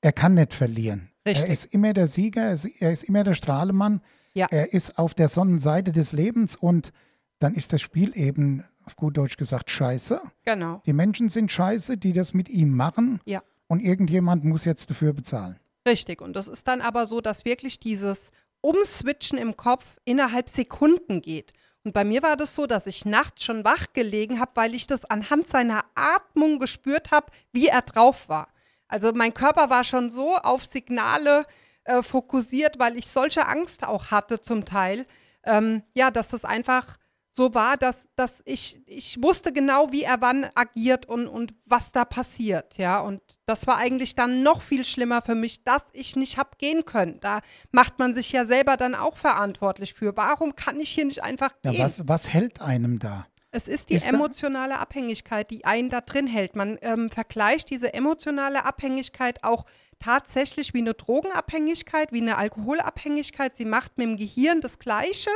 [0.00, 1.10] Er kann nicht verlieren.
[1.26, 1.46] Richtig.
[1.46, 4.00] Er ist immer der Sieger, er ist, er immer der Strahlemann.
[4.34, 4.46] Ja.
[4.50, 6.92] Er ist auf der Sonnenseite des Lebens und
[7.38, 10.20] dann ist das Spiel eben, auf gut Deutsch gesagt, scheiße.
[10.44, 10.82] Genau.
[10.86, 13.42] Die Menschen sind scheiße, die das mit ihm machen Ja.
[13.66, 15.56] und irgendjemand muss jetzt dafür bezahlen.
[15.88, 16.20] Richtig.
[16.20, 21.52] Und das ist dann aber so, dass wirklich dieses Umswitchen im Kopf innerhalb Sekunden geht.
[21.86, 24.88] Und bei mir war das so, dass ich nachts schon wach gelegen habe, weil ich
[24.88, 28.48] das anhand seiner Atmung gespürt habe, wie er drauf war.
[28.88, 31.46] Also mein Körper war schon so auf Signale
[31.84, 35.06] äh, fokussiert, weil ich solche Angst auch hatte zum Teil.
[35.44, 36.98] Ähm, ja, dass das einfach
[37.36, 41.92] so war, dass, dass ich, ich wusste genau, wie er wann agiert und, und was
[41.92, 43.00] da passiert, ja.
[43.00, 46.84] Und das war eigentlich dann noch viel schlimmer für mich, dass ich nicht hab gehen
[46.86, 47.20] können.
[47.20, 47.40] Da
[47.72, 50.16] macht man sich ja selber dann auch verantwortlich für.
[50.16, 51.82] Warum kann ich hier nicht einfach Ja, gehen?
[51.82, 53.26] was, was hält einem da?
[53.50, 56.56] Es ist die Ist emotionale Abhängigkeit, die einen da drin hält.
[56.56, 59.64] Man ähm, vergleicht diese emotionale Abhängigkeit auch
[59.98, 63.56] tatsächlich wie eine Drogenabhängigkeit, wie eine Alkoholabhängigkeit.
[63.56, 65.30] Sie macht mit dem Gehirn das Gleiche.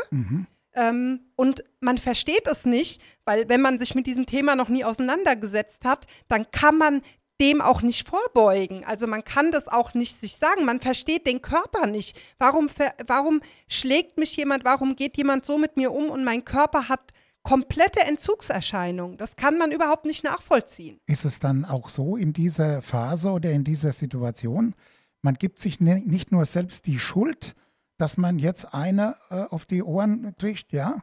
[0.75, 4.85] Ähm, und man versteht es nicht, weil wenn man sich mit diesem Thema noch nie
[4.85, 7.03] auseinandergesetzt hat, dann kann man
[7.41, 8.85] dem auch nicht vorbeugen.
[8.85, 10.65] Also man kann das auch nicht sich sagen.
[10.67, 12.21] Man versteht den Körper nicht.
[12.39, 12.69] Warum,
[13.07, 17.13] warum schlägt mich jemand, warum geht jemand so mit mir um und mein Körper hat
[17.43, 19.17] komplette Entzugserscheinungen.
[19.17, 21.01] Das kann man überhaupt nicht nachvollziehen.
[21.07, 24.75] Ist es dann auch so in dieser Phase oder in dieser Situation,
[25.23, 27.55] man gibt sich nicht nur selbst die Schuld,
[28.01, 31.03] dass man jetzt eine äh, auf die Ohren kriegt, ja,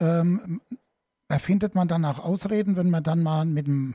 [0.00, 0.60] ähm,
[1.28, 3.94] erfindet man dann auch Ausreden, wenn man dann mal mit, dem,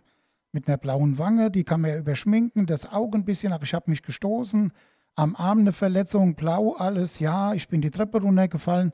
[0.52, 3.74] mit einer blauen Wange, die kann man ja überschminken, das Auge ein bisschen, ach, ich
[3.74, 4.72] habe mich gestoßen,
[5.16, 8.92] am Arm eine Verletzung, blau alles, ja, ich bin die Treppe runtergefallen,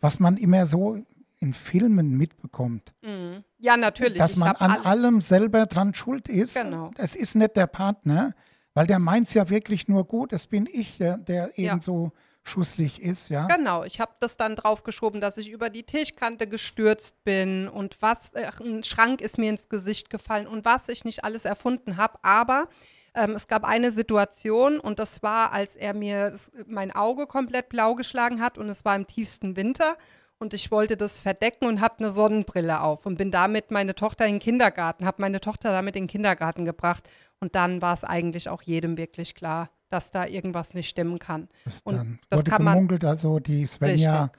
[0.00, 0.98] was man immer so
[1.38, 3.44] in Filmen mitbekommt, Mhm.
[3.58, 4.18] Ja, natürlich.
[4.18, 6.54] dass man an alles- allem selber dran schuld ist.
[6.54, 6.90] Genau.
[6.96, 8.34] Es ist nicht der Partner,
[8.74, 10.32] weil der meint es ja wirklich nur gut.
[10.32, 11.72] Es bin ich, der, der Ja.
[11.72, 12.12] eben so
[12.44, 13.46] schusslich ist, ja.
[13.46, 18.32] Genau, ich habe das dann draufgeschoben, dass ich über die Tischkante gestürzt bin und was,
[18.34, 22.18] äh, ein Schrank ist mir ins Gesicht gefallen und was ich nicht alles erfunden habe.
[22.22, 22.68] Aber
[23.14, 27.68] ähm, es gab eine Situation und das war, als er mir das, mein Auge komplett
[27.68, 29.96] blau geschlagen hat und es war im tiefsten Winter
[30.38, 34.26] und ich wollte das verdecken und habe eine Sonnenbrille auf und bin damit meine Tochter
[34.26, 37.08] in den Kindergarten, habe meine Tochter damit in den Kindergarten gebracht
[37.40, 41.48] und dann war es eigentlich auch jedem wirklich klar, dass da irgendwas nicht stimmen kann.
[41.84, 44.30] Und Dann das wurde kann man gemunkelt, also die Svenja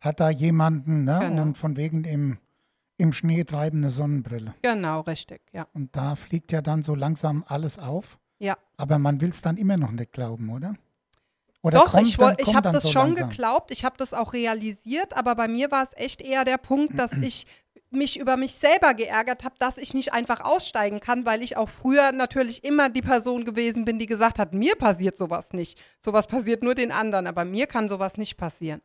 [0.00, 1.18] hat da jemanden, ne?
[1.20, 1.42] Genau.
[1.42, 2.38] Und von wegen im,
[2.98, 4.54] im Schnee treibende Sonnenbrille.
[4.62, 5.66] Genau, richtig, ja.
[5.72, 8.18] Und da fliegt ja dann so langsam alles auf.
[8.38, 8.56] Ja.
[8.76, 10.74] Aber man will es dann immer noch nicht glauben, oder?
[11.62, 13.30] Oder Doch, ich, dann, ich habe das so schon langsam?
[13.30, 16.96] geglaubt, ich habe das auch realisiert, aber bei mir war es echt eher der Punkt,
[16.96, 17.46] dass ich
[17.90, 21.68] mich über mich selber geärgert habe, dass ich nicht einfach aussteigen kann, weil ich auch
[21.68, 25.78] früher natürlich immer die Person gewesen bin, die gesagt hat, mir passiert sowas nicht.
[26.04, 28.82] Sowas passiert nur den anderen, aber mir kann sowas nicht passieren.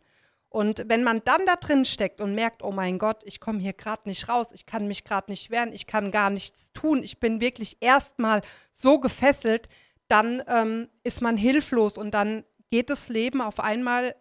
[0.50, 3.74] Und wenn man dann da drin steckt und merkt, oh mein Gott, ich komme hier
[3.74, 7.20] gerade nicht raus, ich kann mich gerade nicht wehren, ich kann gar nichts tun, ich
[7.20, 9.68] bin wirklich erstmal so gefesselt,
[10.08, 14.16] dann ähm, ist man hilflos und dann geht das Leben auf einmal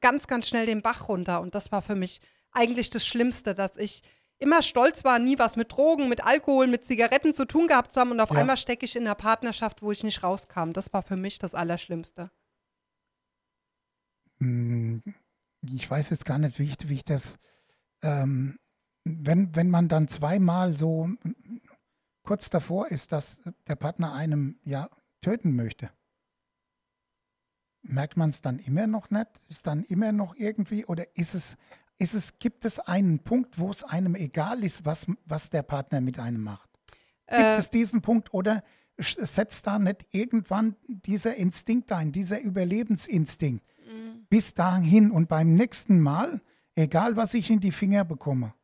[0.00, 1.40] ganz, ganz schnell den Bach runter.
[1.40, 2.20] Und das war für mich
[2.54, 4.02] eigentlich das Schlimmste, dass ich
[4.38, 8.00] immer stolz war, nie was mit Drogen, mit Alkohol, mit Zigaretten zu tun gehabt zu
[8.00, 8.10] haben.
[8.10, 8.40] Und auf Ja.
[8.40, 10.72] einmal stecke ich in einer Partnerschaft, wo ich nicht rauskam.
[10.72, 12.30] Das war für mich das Allerschlimmste.
[14.38, 15.02] Hm,
[15.72, 17.36] Ich weiß jetzt gar nicht, wie ich, wie ich das,
[18.02, 18.58] ähm,
[19.04, 21.08] wenn, wenn man dann zweimal so
[22.22, 24.88] kurz davor ist, dass der Partner einem ja
[25.22, 25.90] töten möchte,
[27.82, 29.28] merkt man es dann immer noch nicht?
[29.48, 31.56] Ist dann immer noch irgendwie, oder ist es,
[31.98, 36.00] ist es, gibt es einen Punkt, wo es einem egal ist, was, was der Partner
[36.00, 36.68] mit einem macht?
[37.26, 38.62] Gibt Äh, es diesen Punkt oder
[38.98, 43.64] setzt da nicht irgendwann dieser Instinkt ein, dieser Überlebensinstinkt?
[43.86, 44.26] Mhm.
[44.28, 46.40] Bis dahin und beim nächsten Mal,
[46.74, 48.54] egal was ich in die Finger bekomme,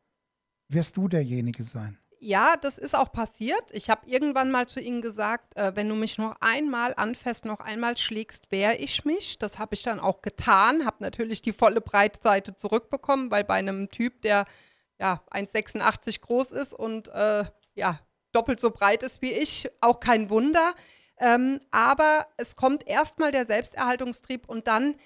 [0.68, 1.98] wirst du derjenige sein.
[2.22, 3.64] Ja, das ist auch passiert.
[3.72, 7.60] Ich habe irgendwann mal zu ihnen gesagt, äh, wenn du mich noch einmal anfasst, noch
[7.60, 9.38] einmal schlägst, wehre ich mich.
[9.38, 13.88] Das habe ich dann auch getan, habe natürlich die volle Breitseite zurückbekommen, weil bei einem
[13.88, 14.44] Typ, der
[14.98, 18.00] ja 1,86 groß ist und äh, ja
[18.32, 20.74] doppelt so breit ist wie ich, auch kein Wunder.
[21.18, 24.96] Ähm, aber es kommt erstmal der Selbsterhaltungstrieb und dann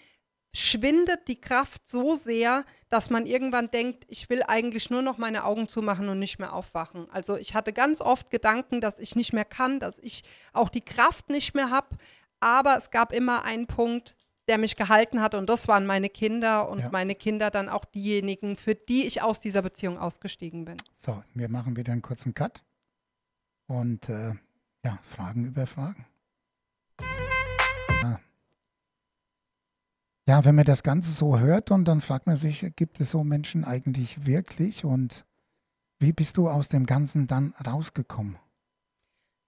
[0.54, 5.44] schwindet die Kraft so sehr, dass man irgendwann denkt, ich will eigentlich nur noch meine
[5.44, 7.10] Augen zumachen und nicht mehr aufwachen.
[7.10, 10.80] Also ich hatte ganz oft Gedanken, dass ich nicht mehr kann, dass ich auch die
[10.80, 11.96] Kraft nicht mehr habe.
[12.40, 16.68] Aber es gab immer einen Punkt, der mich gehalten hat und das waren meine Kinder
[16.68, 16.90] und Ja.
[16.92, 20.76] meine Kinder dann auch diejenigen, für die ich aus dieser Beziehung ausgestiegen bin.
[20.96, 22.62] So, wir machen wieder einen kurzen Cut
[23.66, 24.34] und äh,
[24.84, 26.04] ja, Fragen über Fragen.
[30.26, 33.24] Ja, wenn man das Ganze so hört und dann fragt man sich, gibt es so
[33.24, 35.26] Menschen eigentlich wirklich und
[36.00, 38.38] wie bist du aus dem Ganzen dann rausgekommen?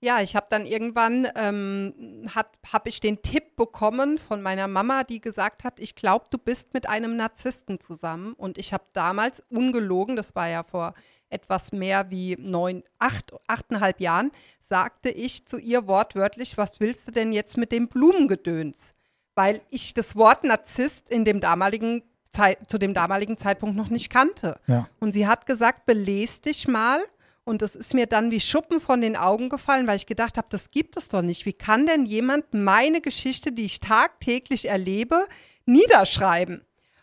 [0.03, 5.23] Ja, ich habe dann irgendwann, ähm, habe ich den Tipp bekommen von meiner Mama, die
[5.23, 8.35] gesagt hat, ich glaube, du bist mit einem Narzissten zusammen.
[8.35, 10.93] Und ich habe damals ungelogen, das war ja vor
[11.31, 17.13] etwas mehr wie neun, acht, achteinhalb Jahren, sagte ich zu ihr wortwörtlich, was willst du
[17.13, 18.95] denn jetzt mit dem Blumengedöns?
[19.37, 24.11] Weil ich das Wort Narzisst in dem damaligen Zeit, zu dem damaligen Zeitpunkt noch nicht
[24.11, 24.59] kannte.
[24.67, 27.01] Ja, Und sie hat gesagt, belest dich mal.
[27.45, 30.49] Und das ist mir dann wie Schuppen von den Augen gefallen, weil ich gedacht habe,
[30.51, 31.47] das gibt es doch nicht.
[31.47, 35.29] Wie kann denn jemand meine Geschichte, die ich tagtäglich erlebe,
[35.65, 36.63] niederschreiben?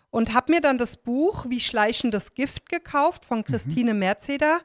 [0.09, 4.59] Und habe mir dann das Buch Wie schleichendes Gift gekauft von Christine Merzeder.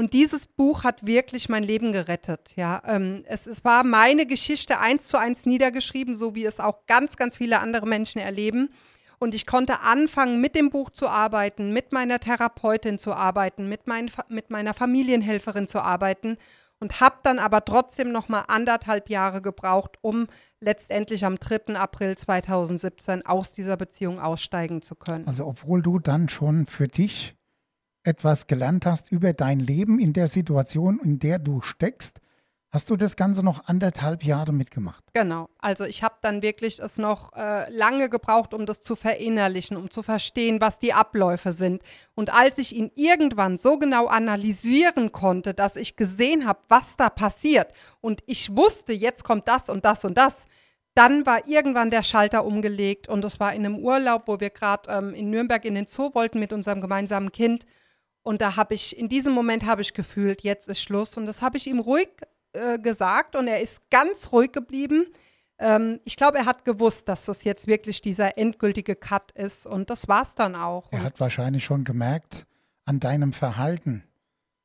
[0.00, 2.54] Und dieses Buch hat wirklich mein Leben gerettet.
[2.56, 6.86] Ja, ähm, es, es war meine Geschichte eins zu eins niedergeschrieben, so wie es auch
[6.86, 8.70] ganz, ganz viele andere Menschen erleben.
[9.18, 13.86] Und ich konnte anfangen, mit dem Buch zu arbeiten, mit meiner Therapeutin zu arbeiten, mit,
[13.88, 16.38] mein, mit meiner Familienhelferin zu arbeiten
[16.78, 20.28] und habe dann aber trotzdem noch mal anderthalb Jahre gebraucht, um
[20.60, 21.76] letztendlich am 3.
[21.76, 25.26] April 2017 aus dieser Beziehung aussteigen zu können.
[25.26, 27.36] also obwohl du dann schon für dich
[28.02, 32.20] etwas gelernt hast über dein Leben in der Situation, in der du steckst,
[32.72, 35.02] hast du das Ganze noch anderthalb Jahre mitgemacht.
[35.12, 35.48] Genau.
[35.58, 39.90] Also ich habe dann wirklich es noch äh, lange gebraucht, um das zu verinnerlichen, um
[39.90, 41.82] zu verstehen, was die Abläufe sind.
[42.14, 47.10] Und als ich ihn irgendwann so genau analysieren konnte, dass ich gesehen habe, was da
[47.10, 50.46] passiert und ich wusste, jetzt kommt das und das und das,
[50.94, 54.90] dann war irgendwann der Schalter umgelegt und es war in einem Urlaub, wo wir gerade
[54.90, 57.64] ähm, in Nürnberg in den Zoo wollten mit unserem gemeinsamen Kind.
[58.22, 61.16] Und da habe ich, in diesem Moment habe ich gefühlt, jetzt ist Schluss.
[61.16, 62.08] Und das habe ich ihm ruhig
[62.52, 65.06] äh, gesagt und er ist ganz ruhig geblieben.
[65.58, 69.88] Ähm, ich glaube, er hat gewusst, dass das jetzt wirklich dieser endgültige Cut ist und
[69.90, 70.88] das war es dann auch.
[70.90, 72.46] Er Und hat wahrscheinlich schon gemerkt
[72.86, 74.02] an deinem Verhalten,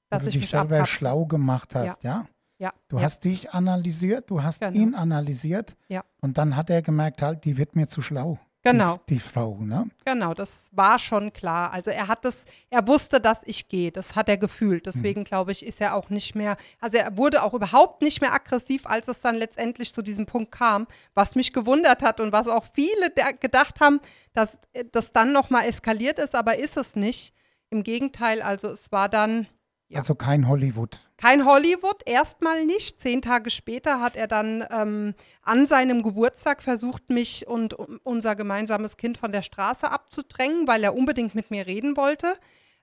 [0.09, 0.97] dass du ich dich selber abkapsel.
[0.97, 2.25] schlau gemacht hast, ja?
[2.57, 4.71] Ja, Du ja, hast dich analysiert, du hast Genau.
[4.73, 6.03] ihn analysiert Ja.
[6.21, 8.39] und dann hat er gemerkt, halt, die wird mir zu schlau.
[8.65, 8.99] Genau.
[9.07, 9.87] Die, die Frau, ne?
[10.05, 11.71] genau, das war schon klar.
[11.71, 13.91] Also er hat das, er wusste, dass ich gehe.
[13.91, 14.87] Das hat er gefühlt.
[14.87, 18.33] Deswegen glaube ich, ist er auch nicht mehr, also er wurde auch überhaupt nicht mehr
[18.33, 22.47] aggressiv, als es dann letztendlich zu diesem Punkt kam, was mich gewundert hat und was
[22.47, 23.99] auch viele gedacht haben,
[24.33, 27.33] dass äh, das dann nochmal eskaliert ist, aber ist es nicht.
[27.69, 29.47] Im Gegenteil, also es war dann
[29.87, 29.99] Ja.
[29.99, 30.97] Also kein Hollywood.
[31.17, 32.99] Kein Hollywood, erstmal nicht.
[32.99, 38.35] Zehn Tage später hat er dann ähm, an seinem Geburtstag versucht, mich und um, unser
[38.35, 42.35] gemeinsames Kind von der Straße abzudrängen, weil er unbedingt mit mir reden wollte.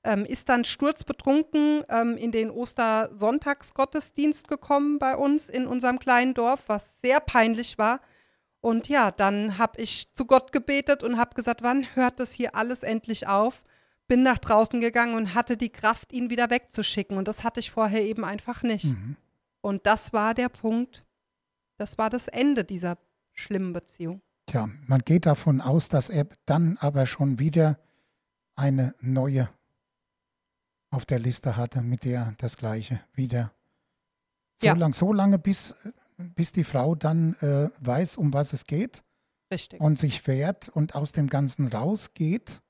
[0.04, 6.64] Ähm, ist dann sturzbetrunken ähm, in den Ostersonntagsgottesdienst gekommen bei uns in unserem kleinen Dorf,
[6.66, 8.00] was sehr peinlich war.
[8.60, 12.54] Und ja, dann habe ich zu Gott gebetet und habe gesagt, wann hört das hier
[12.54, 13.62] alles endlich auf?
[14.12, 17.16] Bin nach draußen gegangen und hatte die Kraft, ihn wieder wegzuschicken.
[17.16, 18.84] Und das hatte ich vorher eben einfach nicht.
[18.84, 19.16] Mhm.
[19.62, 21.06] Und das war der Punkt,
[21.78, 22.98] das war das Ende dieser
[23.32, 24.20] schlimmen Beziehung.
[24.44, 27.78] Tja, man geht davon aus, dass er dann aber schon wieder
[28.54, 29.48] eine neue
[30.90, 33.50] auf der Liste hatte, mit der er das Gleiche wieder.
[34.58, 34.74] So, Ja.
[34.74, 35.74] lang, so lange, bis,
[36.18, 39.02] bis die Frau dann äh, weiß, um was es geht
[39.50, 39.80] Richtig.
[39.80, 42.60] und sich wehrt und aus dem Ganzen rausgeht.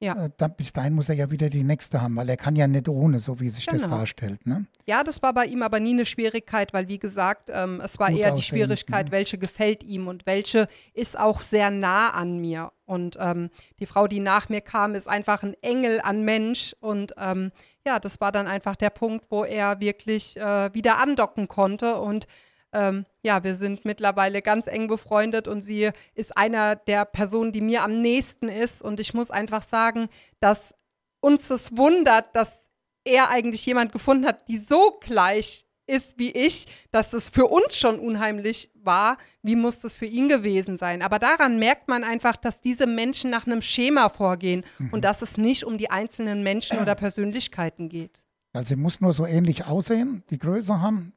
[0.00, 0.26] Ja.
[0.26, 2.68] Äh, dann, bis dahin muss er ja wieder die nächste haben, weil er kann ja
[2.68, 3.96] nicht ohne, so wie sich das Genau.
[3.98, 4.46] darstellt.
[4.46, 4.66] Ne?
[4.86, 8.10] Ja, das war bei ihm aber nie eine Schwierigkeit, weil wie gesagt, ähm, es war
[8.10, 9.12] Gut eher die Schwierigkeit, ne?
[9.12, 12.70] welche gefällt ihm und welche ist auch sehr nah an mir.
[12.84, 16.74] Und ähm, die Frau, die nach mir kam, ist einfach ein Engel an Mensch.
[16.80, 17.50] Und ähm,
[17.84, 21.96] ja, das war dann einfach der Punkt, wo er wirklich äh, wieder andocken konnte.
[21.96, 22.26] Und
[22.72, 27.60] ähm, ja, wir sind mittlerweile ganz eng befreundet und sie ist einer der Personen, die
[27.60, 28.82] mir am nächsten ist.
[28.82, 30.08] Und ich muss einfach sagen,
[30.40, 30.74] dass
[31.20, 32.58] uns es wundert, dass
[33.04, 37.76] er eigentlich jemand gefunden hat, die so gleich ist wie ich, dass es für uns
[37.76, 39.16] schon unheimlich war.
[39.42, 41.00] Wie muss das für ihn gewesen sein?
[41.00, 45.38] Aber daran merkt man einfach, dass diese Menschen nach einem Schema vorgehen und dass es
[45.38, 48.22] nicht um die einzelnen Menschen oder Persönlichkeiten geht.
[48.52, 51.14] Also sie muss nur so ähnlich aussehen, die Größe haben.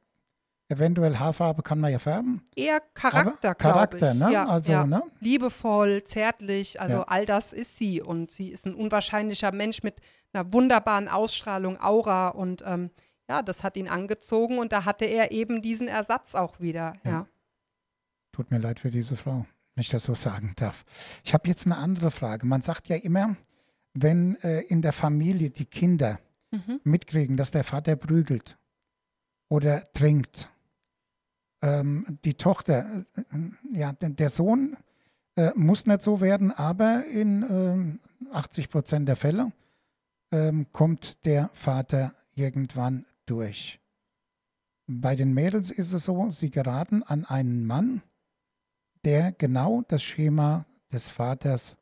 [0.72, 2.42] Eventuell Haarfarbe kann man ja färben.
[2.56, 4.18] Eher Charakter, Charakter, ich.
[4.18, 4.32] ne?
[4.32, 4.86] Ja, Also, ja.
[4.86, 5.02] ne?
[5.20, 7.02] Liebevoll, zärtlich, also Ja.
[7.04, 8.00] all das ist sie.
[8.00, 10.00] Und sie ist ein unwahrscheinlicher Mensch mit
[10.32, 12.28] einer wunderbaren Ausstrahlung, Aura.
[12.28, 12.90] Und ähm,
[13.28, 16.94] ja, das hat ihn angezogen und da hatte er eben diesen Ersatz auch wieder.
[17.04, 17.10] Ja.
[17.10, 17.26] Ja.
[18.32, 20.84] Tut mir leid für diese Frau, wenn ich das so sagen darf.
[21.22, 22.46] Ich habe jetzt eine andere Frage.
[22.46, 23.36] Man sagt ja immer,
[23.94, 26.18] wenn äh, in der Familie die Kinder
[26.54, 26.80] Mhm.
[26.84, 28.58] mitkriegen, dass der Vater prügelt
[29.48, 30.50] oder trinkt,
[31.62, 32.84] ähm, die Tochter,
[33.16, 33.22] äh,
[33.70, 34.76] ja, der, Sohn
[35.36, 38.00] äh, muss nicht so werden, aber in ähm,
[38.32, 39.52] 80 Prozent der Fälle
[40.32, 43.80] ähm, kommt der Vater irgendwann durch.
[44.86, 48.02] Bei den Mädels ist es so, sie geraten an einen Mann,
[49.04, 51.76] der genau das Schema des Vaters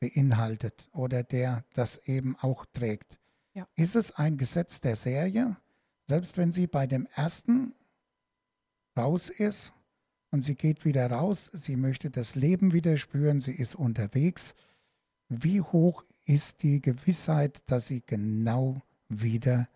[0.00, 3.18] beinhaltet oder der das eben auch trägt.
[3.54, 3.66] Ja.
[3.76, 5.56] Ist es ein Gesetz der Serie,
[6.06, 7.74] selbst wenn sie bei dem ersten
[8.96, 9.72] raus ist
[10.30, 14.54] und sie geht wieder raus, sie möchte das Leben wieder spüren, sie ist unterwegs,
[15.28, 19.68] wie hoch ist die Gewissheit, dass sie genau wieder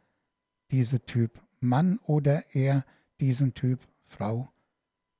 [0.71, 2.85] diese Typ Mann oder er
[3.21, 4.49] diesen Typ Frau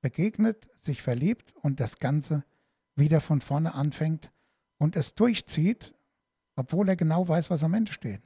[0.01, 2.43] begegnet, sich verliebt und das Ganze
[2.95, 4.31] wieder von vorne anfängt
[4.77, 5.93] und es durchzieht,
[6.55, 8.21] obwohl er genau weiß, was am Ende steht.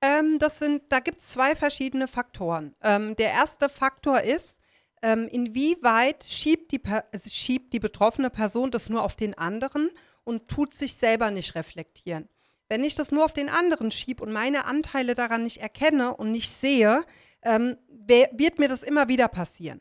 [0.00, 2.74] Ähm, das sind, da gibt es zwei verschiedene Faktoren.
[2.82, 4.58] Ähm, der erste Faktor ist,
[5.02, 9.90] ähm, inwieweit schiebt die, also schiebt die betroffene Person das nur auf den anderen
[10.24, 12.28] und tut sich selber nicht reflektieren.
[12.68, 16.30] Wenn ich das nur auf den anderen schiebe und meine Anteile daran nicht erkenne und
[16.30, 17.04] nicht sehe,
[17.42, 19.80] ähm, wird mir das immer wieder passieren.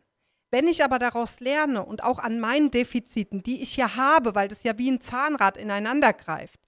[0.49, 4.49] Wenn ich aber daraus lerne und auch an meinen Defiziten, die ich ja habe, weil
[4.49, 6.59] das ja wie ein Zahnrad ineinander greift,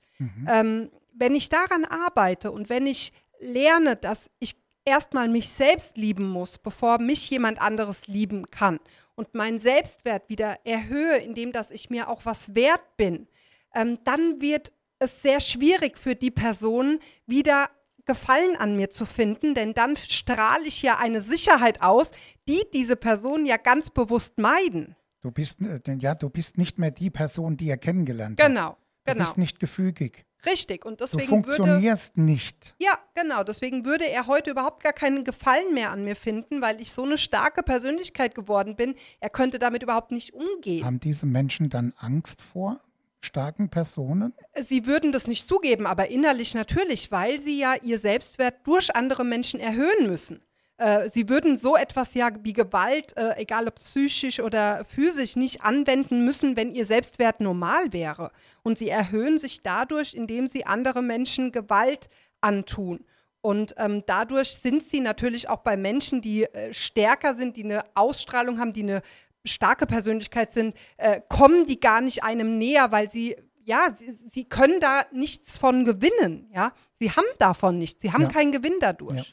[0.48, 4.56] ähm, wenn ich daran arbeite und wenn ich lerne, dass ich
[4.86, 8.80] erstmal mich selbst lieben muss, bevor mich jemand anderes lieben kann
[9.16, 13.28] und meinen Selbstwert wieder erhöhe, indem dass ich mir auch was wert bin,
[13.74, 17.70] ähm, dann wird es sehr schwierig für die Person wieder
[18.06, 22.12] Gefallen an mir zu finden, denn dann strahle ich ja eine Sicherheit aus,
[22.50, 24.98] die diese Personen ja ganz bewusst meiden.
[25.22, 28.48] Du bist, äh, ja, du bist nicht mehr die Person, die er kennengelernt hat.
[28.48, 29.24] Genau, Du genau.
[29.24, 30.26] bist nicht gefügig.
[30.46, 30.86] Richtig.
[30.86, 31.54] Und Du deswegen würde.
[31.56, 32.76] funktionierst nicht.
[32.80, 33.44] Ja, genau.
[33.44, 37.04] Deswegen würde er heute überhaupt gar keinen Gefallen mehr an mir finden, weil ich so
[37.04, 38.96] eine starke Persönlichkeit geworden bin.
[39.20, 40.86] Er könnte damit überhaupt nicht umgehen.
[40.86, 42.80] Haben diese Menschen dann Angst vor
[43.22, 44.34] starken Personen?
[44.60, 49.24] Sie würden das nicht zugeben, aber innerlich natürlich, weil sie ja ihr Selbstwert durch andere
[49.24, 50.42] Menschen erhöhen müssen.
[50.84, 55.62] Äh, Sie würden so etwas ja wie Gewalt, äh, egal ob psychisch oder physisch, nicht
[55.62, 58.32] anwenden müssen, wenn ihr Selbstwert normal wäre.
[58.64, 62.10] Und sie erhöhen sich dadurch, indem sie andere Menschen Gewalt
[62.42, 63.06] antun.
[63.42, 67.84] Und ähm, dadurch sind sie natürlich auch bei Menschen, die äh, stärker sind, die eine
[67.94, 69.02] Ausstrahlung haben, die eine
[69.46, 74.46] starke Persönlichkeit sind, äh, kommen die gar nicht einem näher, weil sie, ja, sie, sie
[74.46, 76.72] können da nichts von gewinnen, ja.
[77.00, 78.30] Sie haben davon nichts, sie haben Ja.
[78.30, 79.16] keinen Gewinn dadurch.
[79.18, 79.24] Ja.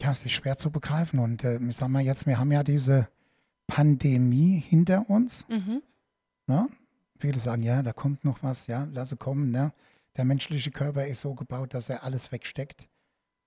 [0.00, 1.18] Ja, es ist schwer zu begreifen.
[1.18, 3.08] Und äh, ich sag mal jetzt, wir haben ja diese
[3.66, 5.46] Pandemie hinter uns.
[5.48, 5.82] Mhm.
[6.46, 6.68] Ne?
[7.18, 9.50] Viele sagen, ja, da kommt noch was, ja, lasse kommen.
[9.50, 9.72] Ne?
[10.16, 12.88] Der menschliche Körper ist so gebaut, dass er alles wegsteckt.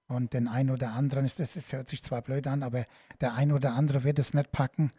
[0.08, 2.86] Und den einen oder anderen, ist, das ist, hört sich zwar blöd an, aber
[3.20, 4.92] der ein oder andere wird es nicht packen.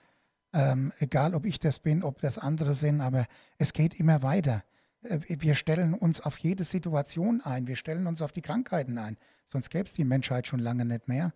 [0.53, 3.27] Ähm, egal, ob ich das bin, ob das andere sind, aber
[3.59, 4.65] es geht immer weiter.
[5.05, 9.17] Äh, Wir stellen uns auf jede Situation ein, wir stellen uns auf die Krankheiten ein.
[9.53, 11.33] Sonst gäbe es die Menschheit schon lange nicht mehr.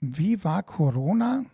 [0.00, 1.44] Wie war Corona?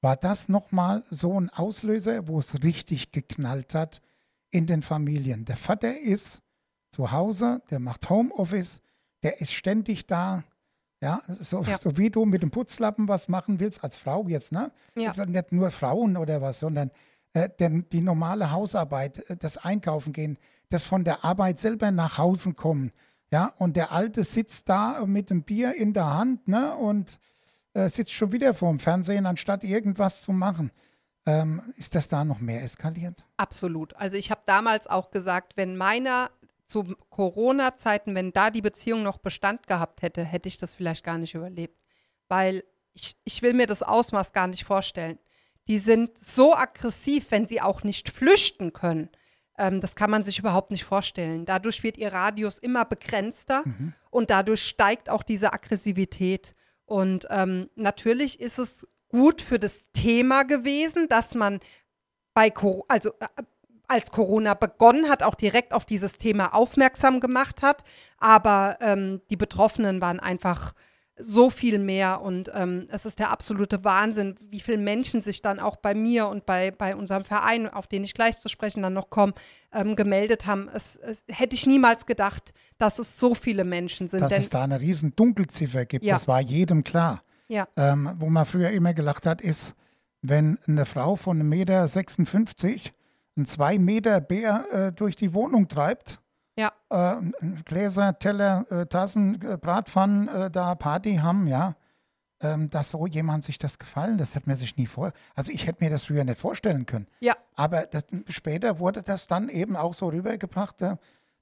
[0.00, 4.02] War das nochmal so ein Auslöser, wo es richtig geknallt hat
[4.50, 5.44] in den Familien?
[5.44, 6.42] Der Vater ist
[6.90, 8.80] zu Hause, der macht Homeoffice,
[9.22, 10.44] der ist ständig da.
[11.00, 11.78] Ja, so, Ja.
[11.78, 14.72] so wie du mit dem Putzlappen was machen willst als Frau jetzt, ne?
[14.96, 15.10] Ja.
[15.10, 16.90] Also Nicht nur Frauen oder was, sondern
[17.34, 20.38] äh, denn die normale Hausarbeit, äh, das Einkaufen gehen,
[20.70, 22.92] das von der Arbeit selber nach Hause kommen.
[23.30, 26.74] Ja, und der Alte sitzt da mit dem Bier in der Hand, ne?
[26.76, 27.18] Und
[27.74, 30.70] äh, sitzt schon wieder vorm Fernsehen, anstatt irgendwas zu machen.
[31.26, 33.24] Ähm, ist das da noch mehr eskaliert?
[33.36, 33.96] Absolut.
[33.96, 36.30] Also ich habe damals auch gesagt, wenn meiner
[36.66, 41.18] zu Corona-Zeiten, wenn da die Beziehung noch Bestand gehabt hätte, hätte ich das vielleicht gar
[41.18, 41.78] nicht überlebt.
[42.28, 42.62] Weil
[42.92, 45.18] ich, ich will mir das Ausmaß gar nicht vorstellen.
[45.68, 49.08] Die sind so aggressiv, wenn sie auch nicht flüchten können.
[49.56, 51.46] Ähm, das kann man sich überhaupt nicht vorstellen.
[51.46, 53.64] Dadurch wird ihr Radius immer begrenzter
[54.10, 56.54] und dadurch steigt auch diese Aggressivität.
[56.86, 61.60] Und ähm, natürlich ist es gut für das Thema gewesen, dass man
[62.34, 63.42] bei Cor also äh,
[63.86, 67.84] als Corona begonnen hat, auch direkt auf dieses Thema aufmerksam gemacht hat.
[68.18, 70.72] Aber ähm, die Betroffenen waren einfach
[71.16, 75.60] so viel mehr und ähm, es ist der absolute Wahnsinn, wie viele Menschen sich dann
[75.60, 78.94] auch bei mir und bei, bei unserem Verein, auf den ich gleich zu sprechen dann
[78.94, 79.32] noch komme,
[79.72, 80.68] ähm, gemeldet haben.
[80.72, 84.20] Es, es hätte ich niemals gedacht, dass es so viele Menschen sind.
[84.22, 86.14] Dass es da eine riesen Dunkelziffer gibt, Ja.
[86.14, 87.22] das war jedem klar.
[87.46, 89.74] ja, Ähm, wo man früher immer gelacht hat, ist,
[90.22, 92.90] wenn eine Frau von 1,56 Meter
[93.36, 96.20] einen 2 Meter Bär äh, durch die Wohnung treibt,
[96.56, 97.16] ja, äh,
[97.64, 101.76] Gläser, Teller, äh, Tassen, äh, Bratpfannen äh, da Party haben, ja,
[102.40, 105.12] ähm, dass so jemand sich das gefallen, das hätte man sich nie vor.
[105.34, 107.06] Also ich hätte mir das früher nicht vorstellen können.
[107.20, 110.96] ja, Aber das, später wurde das dann eben auch so rübergebracht, äh,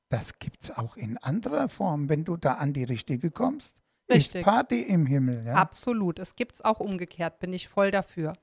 [0.09, 3.77] das gibt es auch in anderer Form, wenn du da an die richtige kommst.
[4.11, 4.41] Richtig.
[4.41, 5.55] Ist Party im Himmel, ja.
[5.55, 6.19] Absolut.
[6.19, 8.35] Es gibt es auch umgekehrt, bin ich voll dafür.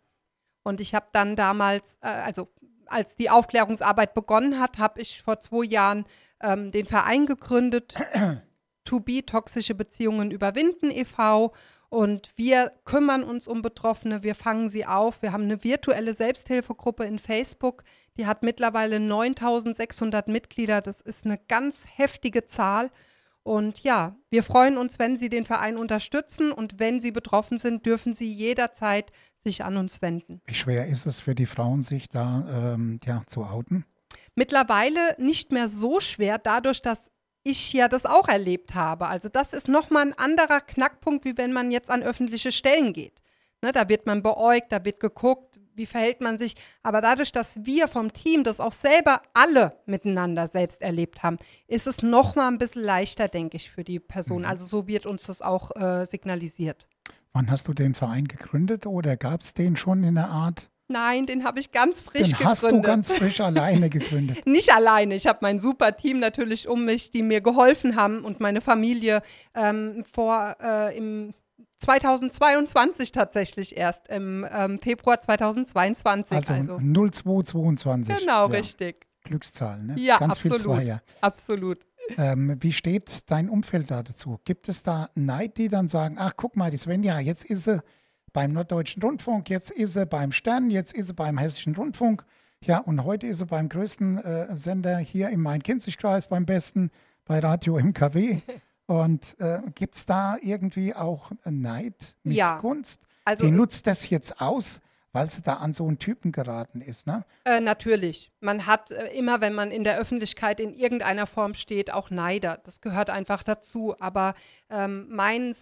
[0.63, 2.49] Und ich habe dann damals, äh, also
[2.87, 6.05] als die Aufklärungsarbeit begonnen hat, habe ich vor zwei Jahren
[6.41, 7.95] ähm, den Verein gegründet,
[8.85, 11.53] To Be Toxische Beziehungen überwinden e.V.
[11.89, 15.21] Und wir kümmern uns um Betroffene, wir fangen sie auf.
[15.21, 17.83] Wir haben eine virtuelle Selbsthilfegruppe in Facebook,
[18.17, 20.81] die hat mittlerweile 9600 Mitglieder.
[20.81, 22.91] Das ist eine ganz heftige Zahl.
[23.43, 27.85] Und ja, wir freuen uns, wenn Sie den Verein unterstützen und wenn Sie betroffen sind,
[27.85, 29.11] dürfen Sie jederzeit
[29.43, 30.41] sich an uns wenden.
[30.45, 33.85] Wie schwer ist es für die Frauen, sich da ähm, ja, zu outen?
[34.35, 37.09] Mittlerweile nicht mehr so schwer, dadurch, dass
[37.43, 39.07] ich ja das auch erlebt habe.
[39.07, 43.21] Also das ist nochmal ein anderer Knackpunkt, wie wenn man jetzt an öffentliche Stellen geht.
[43.61, 46.55] Ne, da wird man beäugt, da wird geguckt, wie verhält man sich.
[46.81, 51.85] Aber dadurch, dass wir vom Team das auch selber alle miteinander selbst erlebt haben, ist
[51.85, 54.45] es nochmal ein bisschen leichter, denke ich, für die Person.
[54.45, 56.87] Also so wird uns das auch äh, signalisiert.
[57.33, 60.69] Wann hast du den Verein gegründet oder gab es den schon in der Art?
[60.91, 62.47] Nein, den habe ich ganz frisch Den gegründet.
[62.47, 64.43] hast du ganz frisch alleine gegründet.
[64.47, 65.13] Nicht alleine.
[65.15, 69.21] Ich habe mein super Team natürlich um mich, die mir geholfen haben und meine Familie
[69.53, 71.35] ähm, vor äh, im
[71.79, 76.37] 2022 tatsächlich erst, im ähm, Februar 2022.
[76.37, 78.17] Also, Also, 0222.
[78.17, 78.57] genau, ja.
[78.57, 79.05] richtig.
[79.23, 79.95] Glückszahl, ne?
[79.97, 80.77] Ja, Ganz viel absolut.
[80.77, 81.01] Zweier.
[81.21, 81.85] Absolut.
[82.17, 84.39] Ähm, wie steht dein Umfeld da dazu?
[84.43, 87.81] Gibt es da Neid, die dann sagen, ach guck mal, die Svenja, jetzt ist sie
[88.33, 92.23] beim Norddeutschen Rundfunk, jetzt ist er beim Stern, jetzt ist er beim Hessischen Rundfunk.
[92.63, 96.91] Ja, und heute ist er beim größten äh, Sender hier im Main-Kinzig-Kreis, beim besten,
[97.25, 98.39] bei Radio MKW.
[98.87, 102.53] Und äh, gibt es da irgendwie auch Neid, Ja.
[102.53, 103.01] Missgunst?
[103.23, 104.81] Also- Die nutzt das jetzt aus,
[105.13, 107.23] weil sie da an so einen Typen geraten ist, ne?
[107.45, 108.31] Äh, natürlich.
[108.39, 112.59] Man hat äh, immer, wenn man in der Öffentlichkeit in irgendeiner Form steht, auch Neider.
[112.63, 113.95] Das gehört einfach dazu.
[113.99, 114.33] Aber
[114.71, 115.53] ähm, mein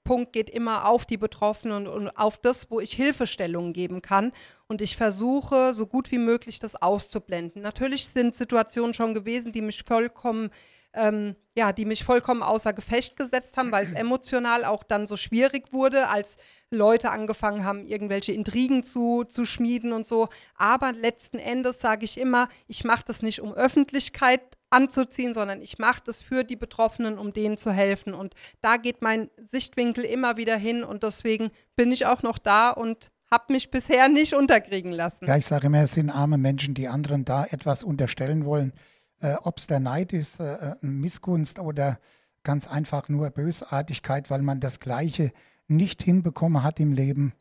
[0.00, 4.32] Sichtpunkt geht immer auf die Betroffenen und, und auf das, wo ich Hilfestellungen geben kann.
[4.66, 7.62] Und ich versuche, so gut wie möglich das auszublenden.
[7.62, 10.50] Natürlich sind Situationen schon gewesen, die mich vollkommen
[10.92, 15.16] ähm, ja, die mich vollkommen außer Gefecht gesetzt haben, weil es emotional auch dann so
[15.16, 16.36] schwierig wurde, als
[16.72, 20.28] Leute angefangen haben, irgendwelche Intrigen zu, zu schmieden und so.
[20.56, 24.40] Aber letzten Endes sage ich immer, ich mache das nicht, um Öffentlichkeit
[24.70, 28.14] anzuziehen, sondern ich mache das für die Betroffenen, um denen zu helfen.
[28.14, 32.70] Und da geht mein Sichtwinkel immer wieder hin und deswegen bin ich auch noch da
[32.70, 35.26] und habe mich bisher nicht unterkriegen lassen.
[35.26, 38.72] Ja, ich sage immer, es sind arme Menschen, die anderen da etwas unterstellen wollen.
[39.20, 42.00] Äh, Ob es der Neid ist, äh, äh, Missgunst oder
[42.42, 45.32] ganz einfach nur Bösartigkeit, weil man das Gleiche
[45.68, 47.34] nicht hinbekommen hat im Leben.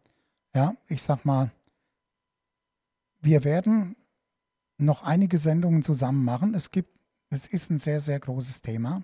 [0.54, 1.52] Ja, ich sag mal,
[3.22, 3.96] wir werden
[4.78, 6.54] noch einige Sendungen zusammen machen.
[6.54, 6.99] Es gibt,
[7.30, 9.04] es ist ein sehr, sehr großes Thema.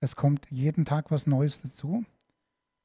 [0.00, 2.04] Es kommt jeden Tag was Neues dazu.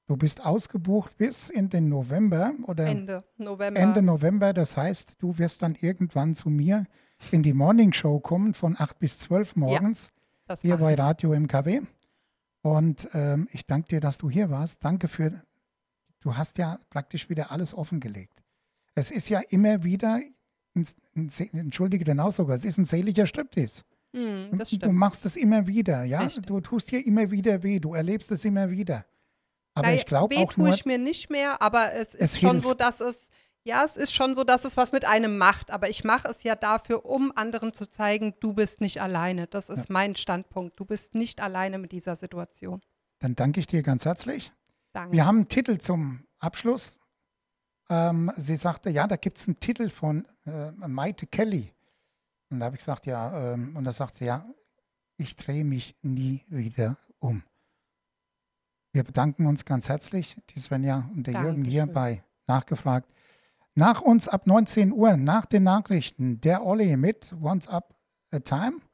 [0.08, 3.80] Du bist ausgebucht bis in den November oder Ende November.
[3.80, 4.54] Ende November.
[4.54, 6.88] Das heißt, du wirst dann irgendwann zu mir
[7.32, 10.12] in die Morning Show kommen von 8 bis 12 morgens
[10.48, 10.96] Das hier bei.
[10.96, 11.82] Radio MKW.
[12.62, 14.84] Und ähm, ich danke dir, dass du hier warst.
[14.84, 15.44] Danke für,
[16.22, 18.44] du hast ja praktisch wieder alles offengelegt.
[18.96, 20.20] Es ist ja immer wieder,
[20.76, 23.84] ein, ein, entschuldige den Ausdruck, es ist ein seelischer Striptease.
[24.12, 24.94] Das Du stimmt.
[24.96, 26.22] machst es immer wieder, ja.
[26.22, 26.46] Richtig.
[26.46, 29.06] Du tust dir immer wieder weh, du erlebst es immer wieder.
[29.76, 32.22] Aber Naja, ich glaube weh auch tue nur, ich mir nicht mehr, aber es ist
[32.36, 32.68] Es schon hilft.
[32.68, 33.30] so, dass es,
[33.64, 35.70] ja, es ist schon so, dass es was mit einem macht.
[35.70, 39.46] Aber ich mache es ja dafür, um anderen zu zeigen, du bist nicht alleine.
[39.48, 40.80] Das ist mein Standpunkt.
[40.80, 42.82] Du bist nicht alleine mit dieser Situation.
[43.20, 44.52] dann danke ich dir ganz herzlich.
[44.92, 45.12] Danke.
[45.16, 47.00] Wir haben einen Titel zum Abschluss.
[47.92, 51.74] Ähm, sie sagte, ja, da gibt es einen Titel von äh, Maite Kelly.
[52.50, 54.46] Und da habe ich gesagt, ja, ähm, und da sagt sie, ja,
[55.18, 57.44] ich drehe mich nie wieder um.
[58.92, 61.94] Wir bedanken uns ganz herzlich, die Svenja und der Jürgen hier Dankeschön.
[61.94, 63.10] bei Nachgefragt.
[63.76, 67.96] Nach uns ab 19 Uhr, nach den Nachrichten, der Olli mit Once Up
[68.32, 68.80] a Time.